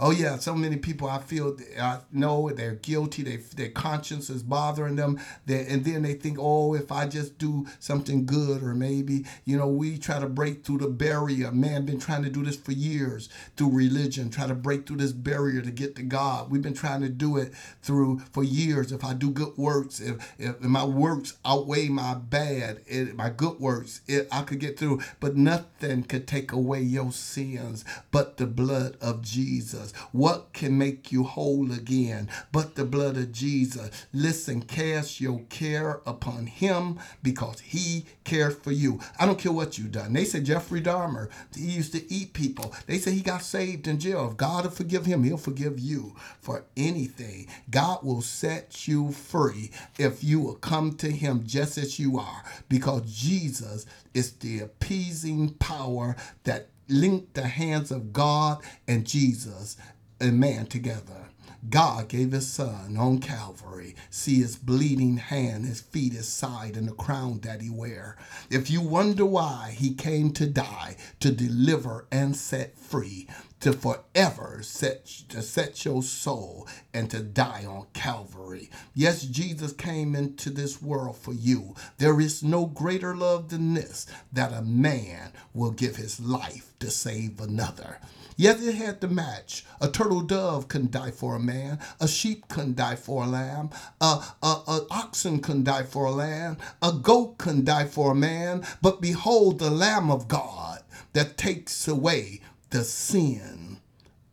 Oh 0.00 0.10
yeah, 0.10 0.38
so 0.38 0.54
many 0.54 0.76
people 0.76 1.06
I 1.06 1.18
feel 1.18 1.54
I 1.78 1.98
know 2.10 2.48
they're 2.50 2.76
guilty. 2.76 3.22
They, 3.22 3.36
their 3.36 3.68
conscience 3.68 4.30
is 4.30 4.42
bothering 4.42 4.96
them, 4.96 5.20
they, 5.44 5.66
and 5.66 5.84
then 5.84 6.02
they 6.02 6.14
think, 6.14 6.38
oh, 6.40 6.74
if 6.74 6.90
I 6.90 7.06
just 7.06 7.36
do 7.36 7.66
something 7.78 8.24
good, 8.24 8.62
or 8.62 8.74
maybe 8.74 9.26
you 9.44 9.58
know, 9.58 9.68
we 9.68 9.98
try 9.98 10.18
to 10.18 10.28
break 10.28 10.64
through 10.64 10.78
the 10.78 10.88
barrier. 10.88 11.52
Man, 11.52 11.84
been 11.84 12.00
trying 12.00 12.22
to 12.22 12.30
do 12.30 12.42
this 12.42 12.56
for 12.56 12.72
years 12.72 13.28
through 13.56 13.70
religion, 13.70 14.30
try 14.30 14.46
to 14.46 14.54
break 14.54 14.86
through 14.86 14.96
this 14.96 15.12
barrier 15.12 15.60
to 15.60 15.70
get 15.70 15.94
to 15.96 16.02
God. 16.02 16.50
We've 16.50 16.62
been 16.62 16.74
trying 16.74 17.02
to 17.02 17.10
do 17.10 17.36
it 17.36 17.52
through 17.82 18.20
for 18.32 18.42
years. 18.42 18.92
If 18.92 19.04
I 19.04 19.12
do 19.12 19.30
good 19.30 19.58
works, 19.58 20.00
if, 20.00 20.34
if 20.38 20.58
my 20.60 20.84
works 20.84 21.34
outweigh 21.44 21.88
my 21.88 22.14
bad, 22.14 22.80
it, 22.86 23.14
my 23.14 23.28
good 23.28 23.60
works, 23.60 24.00
it, 24.08 24.26
I 24.32 24.42
could 24.42 24.58
get 24.58 24.78
through. 24.78 25.02
But 25.20 25.36
nothing 25.36 26.04
could 26.04 26.26
take 26.26 26.50
away 26.52 26.80
your 26.80 27.12
sins 27.12 27.84
but 28.10 28.36
the 28.36 28.46
blood 28.46 28.96
of 29.00 29.22
Jesus. 29.22 29.81
Jesus. 29.82 29.96
What 30.12 30.52
can 30.52 30.78
make 30.78 31.12
you 31.12 31.24
whole 31.24 31.70
again 31.72 32.28
but 32.50 32.74
the 32.74 32.84
blood 32.84 33.16
of 33.16 33.32
Jesus? 33.32 33.90
Listen, 34.12 34.62
cast 34.62 35.20
your 35.20 35.40
care 35.48 36.00
upon 36.06 36.46
him 36.46 36.98
because 37.22 37.60
he 37.60 38.06
cares 38.24 38.54
for 38.54 38.72
you. 38.72 39.00
I 39.18 39.26
don't 39.26 39.38
care 39.38 39.52
what 39.52 39.78
you've 39.78 39.92
done. 39.92 40.12
They 40.12 40.24
say 40.24 40.40
Jeffrey 40.40 40.80
Dahmer, 40.80 41.28
he 41.54 41.70
used 41.70 41.92
to 41.92 42.12
eat 42.12 42.32
people. 42.32 42.74
They 42.86 42.98
say 42.98 43.12
he 43.12 43.20
got 43.20 43.42
saved 43.42 43.86
in 43.88 43.98
jail. 43.98 44.28
If 44.30 44.36
God 44.36 44.64
will 44.64 44.70
forgive 44.70 45.06
him, 45.06 45.24
he'll 45.24 45.36
forgive 45.36 45.78
you 45.78 46.14
for 46.40 46.64
anything. 46.76 47.48
God 47.70 48.04
will 48.04 48.22
set 48.22 48.86
you 48.86 49.12
free 49.12 49.70
if 49.98 50.22
you 50.22 50.40
will 50.40 50.54
come 50.54 50.94
to 50.96 51.10
him 51.10 51.44
just 51.44 51.78
as 51.78 51.98
you 51.98 52.18
are 52.18 52.44
because 52.68 53.02
Jesus 53.12 53.86
is 54.14 54.32
the 54.34 54.60
appeasing 54.60 55.50
power 55.54 56.16
that 56.44 56.68
linked 56.92 57.34
the 57.34 57.46
hands 57.46 57.90
of 57.90 58.12
God 58.12 58.62
and 58.86 59.06
Jesus 59.06 59.76
and 60.20 60.38
man 60.38 60.66
together. 60.66 61.28
God 61.68 62.08
gave 62.08 62.32
his 62.32 62.48
son 62.48 62.96
on 62.96 63.18
Calvary. 63.18 63.94
See 64.10 64.40
his 64.40 64.56
bleeding 64.56 65.18
hand, 65.18 65.64
his 65.64 65.80
feet, 65.80 66.12
his 66.12 66.28
side, 66.28 66.76
and 66.76 66.88
the 66.88 66.92
crown 66.92 67.40
that 67.40 67.60
he 67.60 67.70
wear. 67.70 68.16
If 68.50 68.70
you 68.70 68.80
wonder 68.80 69.24
why 69.24 69.74
he 69.76 69.94
came 69.94 70.32
to 70.32 70.46
die, 70.46 70.96
to 71.20 71.30
deliver 71.30 72.06
and 72.10 72.36
set 72.36 72.76
free, 72.76 73.28
to 73.62 73.72
forever 73.72 74.58
set 74.62 75.06
to 75.28 75.40
set 75.40 75.84
your 75.84 76.02
soul 76.02 76.66
and 76.92 77.08
to 77.10 77.20
die 77.22 77.64
on 77.64 77.86
Calvary. 77.92 78.68
Yes, 78.92 79.22
Jesus 79.22 79.72
came 79.72 80.16
into 80.16 80.50
this 80.50 80.82
world 80.82 81.16
for 81.16 81.32
you. 81.32 81.76
There 81.98 82.20
is 82.20 82.42
no 82.42 82.66
greater 82.66 83.14
love 83.14 83.50
than 83.50 83.74
this 83.74 84.06
that 84.32 84.52
a 84.52 84.62
man 84.62 85.32
will 85.54 85.70
give 85.70 85.94
his 85.94 86.18
life 86.18 86.74
to 86.80 86.90
save 86.90 87.40
another. 87.40 88.00
Yes, 88.36 88.62
it 88.62 88.74
had 88.74 89.00
to 89.02 89.08
match. 89.08 89.64
A 89.80 89.88
turtle 89.88 90.22
dove 90.22 90.68
couldn't 90.68 90.90
die 90.92 91.10
for 91.10 91.34
a 91.36 91.40
man. 91.40 91.78
A 92.00 92.08
sheep 92.08 92.48
couldn't 92.48 92.76
die 92.76 92.96
for 92.96 93.24
a 93.24 93.26
lamb. 93.26 93.70
A, 94.00 94.24
a, 94.42 94.46
a 94.46 94.86
oxen 94.90 95.40
couldn't 95.40 95.64
die 95.64 95.84
for 95.84 96.06
a 96.06 96.12
lamb. 96.12 96.56
A 96.80 96.92
goat 96.92 97.38
couldn't 97.38 97.64
die 97.66 97.86
for 97.86 98.12
a 98.12 98.16
man. 98.16 98.64
But 98.80 99.00
behold, 99.00 99.58
the 99.58 99.70
Lamb 99.70 100.10
of 100.10 100.28
God 100.28 100.82
that 101.12 101.36
takes 101.36 101.86
away 101.86 102.40
the 102.70 102.84
sin 102.84 103.78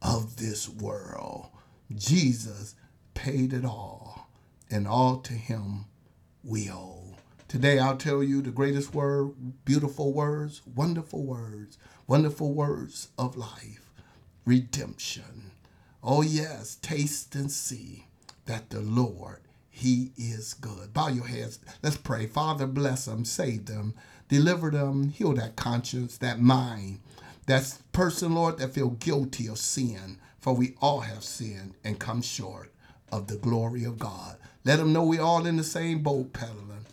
of 0.01 0.37
this 0.37 0.69
world. 0.69 1.49
Jesus 1.95 2.75
paid 3.13 3.53
it 3.53 3.65
all, 3.65 4.29
and 4.69 4.87
all 4.87 5.17
to 5.21 5.33
him 5.33 5.85
we 6.43 6.69
owe. 6.71 7.15
Today 7.47 7.79
I'll 7.79 7.97
tell 7.97 8.23
you 8.23 8.41
the 8.41 8.51
greatest 8.51 8.93
word, 8.93 9.31
beautiful 9.65 10.13
words, 10.13 10.61
wonderful 10.75 11.23
words, 11.25 11.77
wonderful 12.07 12.53
words 12.53 13.09
of 13.17 13.35
life, 13.35 13.88
redemption. 14.45 15.51
Oh, 16.03 16.21
yes, 16.21 16.75
taste 16.81 17.35
and 17.35 17.51
see 17.51 18.05
that 18.45 18.69
the 18.69 18.79
Lord, 18.79 19.39
He 19.69 20.11
is 20.17 20.53
good. 20.53 20.93
Bow 20.93 21.09
your 21.09 21.27
heads. 21.27 21.59
Let's 21.83 21.97
pray. 21.97 22.25
Father, 22.25 22.67
bless 22.67 23.05
them, 23.05 23.25
save 23.25 23.65
them, 23.65 23.93
deliver 24.27 24.69
them, 24.71 25.09
heal 25.09 25.33
that 25.33 25.55
conscience, 25.55 26.17
that 26.17 26.39
mind 26.39 26.99
that 27.49 27.79
person, 27.93 28.35
Lord, 28.35 28.59
that 28.59 28.75
feel 28.75 28.91
guilty 28.91 29.47
of 29.47 29.57
sin, 29.57 30.19
for 30.39 30.53
we 30.53 30.75
all 30.79 30.99
have 30.99 31.23
sinned 31.23 31.73
and 31.83 31.97
come 31.97 32.21
short 32.21 32.71
of 33.11 33.25
the 33.25 33.37
glory 33.37 33.83
of 33.83 33.97
God. 33.97 34.37
Let 34.63 34.75
them 34.75 34.93
know 34.93 35.03
we 35.03 35.17
all 35.17 35.47
in 35.47 35.57
the 35.57 35.63
same 35.63 36.03
boat 36.03 36.31
pedaling, 36.31 36.85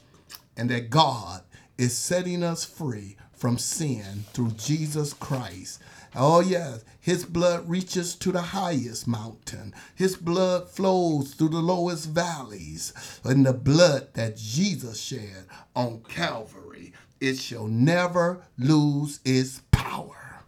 and 0.56 0.70
that 0.70 0.88
God 0.88 1.42
is 1.76 1.94
setting 1.94 2.42
us 2.42 2.64
free 2.64 3.18
from 3.34 3.58
sin 3.58 4.24
through 4.32 4.52
Jesus 4.52 5.12
Christ. 5.12 5.82
Oh, 6.18 6.40
yes, 6.40 6.82
his 6.98 7.26
blood 7.26 7.68
reaches 7.68 8.14
to 8.16 8.32
the 8.32 8.40
highest 8.40 9.06
mountain. 9.06 9.74
His 9.94 10.16
blood 10.16 10.70
flows 10.70 11.34
through 11.34 11.50
the 11.50 11.58
lowest 11.58 12.08
valleys. 12.08 12.94
And 13.22 13.44
the 13.44 13.52
blood 13.52 14.14
that 14.14 14.36
Jesus 14.36 14.98
shed 14.98 15.44
on 15.74 16.02
Calvary, 16.08 16.94
it 17.20 17.38
shall 17.38 17.66
never 17.66 18.42
lose 18.58 19.20
its 19.26 19.60
power. 19.70 20.42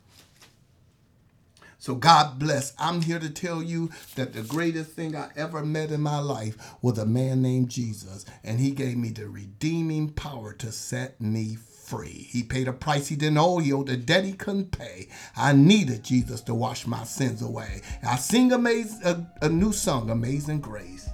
So 1.78 1.94
God 1.94 2.38
bless. 2.38 2.72
I'm 2.78 3.02
here 3.02 3.18
to 3.18 3.31
tell 3.31 3.62
you 3.62 3.90
that 4.16 4.33
the 4.33 4.42
greatest 4.42 4.92
thing 4.92 5.14
I 5.14 5.31
ever 5.37 5.64
met 5.64 5.90
in 5.90 6.00
my 6.00 6.18
life 6.18 6.74
was 6.83 6.98
a 6.98 7.07
man 7.07 7.42
named 7.42 7.68
Jesus, 7.68 8.24
and 8.42 8.59
he 8.59 8.70
gave 8.70 8.96
me 8.96 9.11
the 9.11 9.28
redeeming 9.28 10.11
power 10.11 10.54
to 10.54 10.72
set 10.72 11.20
me 11.20 11.57
free. 11.57 11.78
He 11.96 12.42
paid 12.42 12.68
a 12.68 12.72
price 12.72 13.09
he 13.09 13.16
didn't 13.16 13.38
owe. 13.38 13.59
He 13.59 13.72
owed 13.72 13.88
a 13.88 13.96
debt 13.96 14.24
he 14.24 14.33
couldn't 14.33 14.70
pay. 14.70 15.09
I 15.37 15.53
needed 15.53 16.05
Jesus 16.05 16.40
to 16.42 16.55
wash 16.55 16.87
my 16.87 17.05
sins 17.05 17.42
away. 17.42 17.83
I 18.07 18.16
sing 18.16 18.51
amaz- 18.51 19.05
a, 19.05 19.27
a 19.44 19.48
new 19.48 19.72
song, 19.72 20.11
Amazing 20.11 20.61
Grace. 20.61 21.09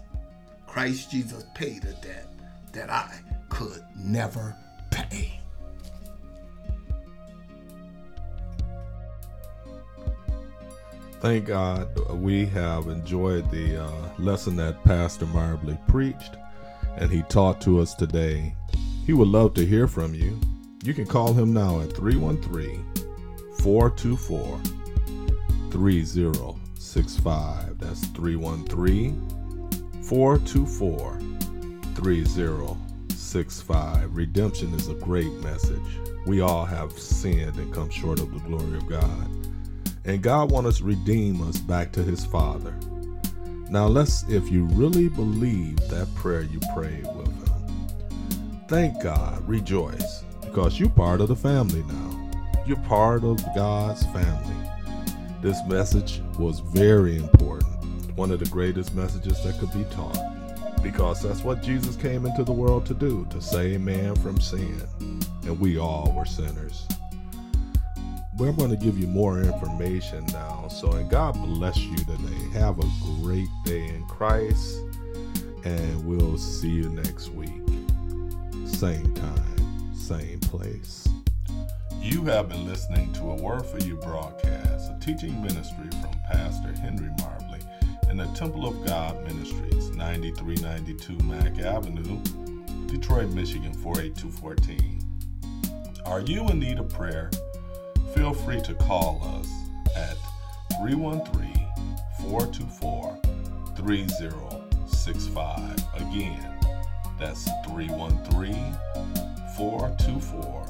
Christ 0.67 1.11
Jesus 1.11 1.45
paid 1.55 1.85
a 1.85 1.93
debt 1.93 2.27
that 2.73 2.91
I 2.91 3.09
could 3.49 3.85
never 3.97 4.57
pay. 4.91 5.41
Thank 11.21 11.47
God 11.47 11.89
we 12.21 12.45
have 12.47 12.89
enjoyed 12.89 13.51
the 13.51 13.85
uh, 13.85 14.09
lesson 14.19 14.57
that 14.57 14.85
Pastor 14.85 15.27
Marbley 15.27 15.79
preached 15.89 16.37
and 16.97 17.11
he 17.11 17.23
taught 17.23 17.61
to 17.63 17.81
us 17.81 17.95
today. 17.95 18.55
He 19.07 19.13
would 19.13 19.29
love 19.29 19.55
to 19.55 19.65
hear 19.65 19.87
from 19.87 20.15
you. 20.15 20.39
You 20.85 20.93
can 20.93 21.07
call 21.07 21.33
him 21.33 21.55
now 21.55 21.81
at 21.81 21.95
313 21.95 22.85
424 23.63 24.61
3065. 25.71 27.79
That's 27.79 28.07
313 28.09 29.71
424 30.03 31.19
3065. 31.95 34.15
Redemption 34.15 34.75
is 34.75 34.89
a 34.89 34.95
great 34.95 35.33
message. 35.43 35.81
We 36.27 36.43
all 36.43 36.67
have 36.67 36.93
sinned 36.93 37.57
and 37.57 37.73
come 37.73 37.89
short 37.89 38.21
of 38.21 38.35
the 38.35 38.41
glory 38.41 38.77
of 38.77 38.87
God. 38.87 39.27
And 40.05 40.23
God 40.23 40.51
wants 40.51 40.77
to 40.79 40.85
redeem 40.85 41.41
us 41.49 41.61
back 41.61 41.93
to 41.93 42.03
his 42.03 42.27
Father. 42.27 42.79
Now 43.71 43.87
let's 43.87 44.25
if 44.25 44.53
you 44.53 44.67
really 44.67 45.09
believe 45.09 45.79
that 45.89 46.15
prayer 46.15 46.43
you 46.43 46.61
prayed 46.75 47.07
with 47.17 47.29
him. 47.29 47.41
Thank 48.69 49.03
God, 49.03 49.49
rejoice, 49.49 50.24
because 50.55 50.79
you're 50.79 50.89
part 50.89 51.21
of 51.21 51.27
the 51.27 51.35
family 51.35 51.83
now. 51.83 52.31
You're 52.65 52.77
part 52.83 53.25
of 53.25 53.45
God's 53.57 54.07
family. 54.07 54.71
This 55.43 55.59
message 55.67 56.23
was 56.39 56.61
very 56.61 57.17
important. 57.17 57.73
One 58.17 58.31
of 58.31 58.39
the 58.39 58.47
greatest 58.47 58.95
messages 58.95 59.43
that 59.43 59.59
could 59.59 59.73
be 59.73 59.83
taught. 59.93 60.17
Because 60.81 61.21
that's 61.23 61.43
what 61.43 61.61
Jesus 61.61 61.97
came 61.97 62.25
into 62.25 62.45
the 62.45 62.53
world 62.53 62.87
to 62.87 62.95
do, 62.95 63.27
to 63.31 63.43
save 63.43 63.81
man 63.81 64.15
from 64.15 64.41
sin. 64.41 64.81
And 65.43 65.59
we 65.59 65.77
all 65.77 66.15
were 66.17 66.25
sinners 66.25 66.87
we're 68.37 68.51
going 68.51 68.71
to 68.71 68.77
give 68.77 68.99
you 68.99 69.07
more 69.07 69.41
information 69.41 70.27
now. 70.33 70.67
So, 70.69 70.91
and 70.91 71.09
God 71.09 71.35
bless 71.35 71.79
you 71.79 71.97
today. 71.99 72.49
Have 72.55 72.81
a 72.81 72.87
great 73.23 73.47
day 73.65 73.87
in 73.87 74.05
Christ, 74.09 74.77
and 75.65 76.05
we'll 76.05 76.37
see 76.37 76.71
you 76.71 76.89
next 76.89 77.29
week. 77.29 77.63
Same 78.67 79.14
same 80.05 80.41
place. 80.41 81.09
You 82.01 82.25
have 82.25 82.51
been 82.51 82.67
listening 82.67 83.11
to 83.15 83.31
a 83.31 83.37
Word 83.37 83.65
for 83.65 83.79
You 83.79 83.97
broadcast, 83.97 84.91
a 84.91 84.99
teaching 85.01 85.41
ministry 85.43 85.89
from 86.03 86.11
Pastor 86.31 86.79
Henry 86.79 87.09
Marbley 87.21 87.63
in 88.11 88.19
the 88.19 88.27
Temple 88.35 88.69
of 88.69 88.87
God 88.87 89.25
Ministries, 89.25 89.97
9392 89.97 91.17
Mack 91.25 91.59
Avenue, 91.59 92.21
Detroit, 92.87 93.31
Michigan 93.31 93.73
48214. 93.73 95.01
Are 96.05 96.21
you 96.21 96.47
in 96.49 96.61
need 96.61 96.79
of 96.79 96.91
prayer? 96.91 97.31
feel 98.15 98.33
free 98.33 98.61
to 98.61 98.75
call 98.75 99.21
us 99.39 99.49
at 99.97 100.17
313 100.81 101.53
424 102.21 103.19
3065. 103.77 105.85
Again, 105.95 106.59
that's 107.19 107.49
313 107.67 108.77
424 109.57 110.67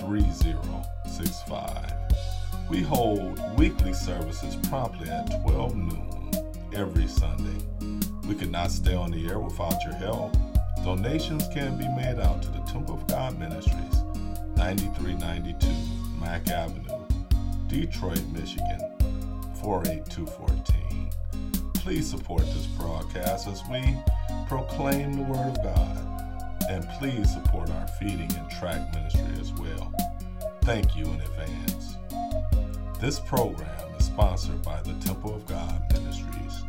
3065. 0.00 1.92
We 2.68 2.82
hold 2.82 3.40
weekly 3.56 3.92
services 3.92 4.56
promptly 4.68 5.08
at 5.08 5.42
12 5.42 5.76
noon 5.76 6.32
every 6.74 7.06
Sunday. 7.06 7.64
We 8.26 8.34
could 8.34 8.50
not 8.50 8.72
stay 8.72 8.94
on 8.94 9.12
the 9.12 9.28
air 9.28 9.38
without 9.38 9.84
your 9.84 9.94
help. 9.94 10.36
Donations 10.84 11.46
can 11.52 11.78
be 11.78 11.88
made 11.88 12.18
out 12.18 12.42
to 12.42 12.50
the 12.50 12.58
Temple 12.60 12.94
of 12.94 13.06
God 13.06 13.38
Ministries, 13.38 14.02
9392 14.56 15.68
Mack 16.20 16.48
Avenue, 16.48 17.06
Detroit, 17.68 18.22
Michigan, 18.32 18.80
48214. 19.62 21.10
Please 21.74 22.08
support 22.10 22.42
this 22.42 22.66
broadcast 22.66 23.46
as 23.46 23.62
we 23.70 23.96
proclaim 24.48 25.12
the 25.14 25.22
Word 25.22 25.56
of 25.56 25.62
God. 25.62 26.05
And 26.68 26.88
please 26.98 27.32
support 27.32 27.70
our 27.70 27.86
feeding 27.86 28.34
and 28.36 28.50
track 28.50 28.92
ministry 28.92 29.40
as 29.40 29.52
well. 29.52 29.92
Thank 30.62 30.96
you 30.96 31.04
in 31.04 31.20
advance. 31.20 31.96
This 33.00 33.20
program 33.20 33.94
is 33.98 34.06
sponsored 34.06 34.62
by 34.62 34.80
the 34.82 34.94
Temple 34.94 35.34
of 35.34 35.46
God 35.46 35.80
Ministries. 35.92 36.64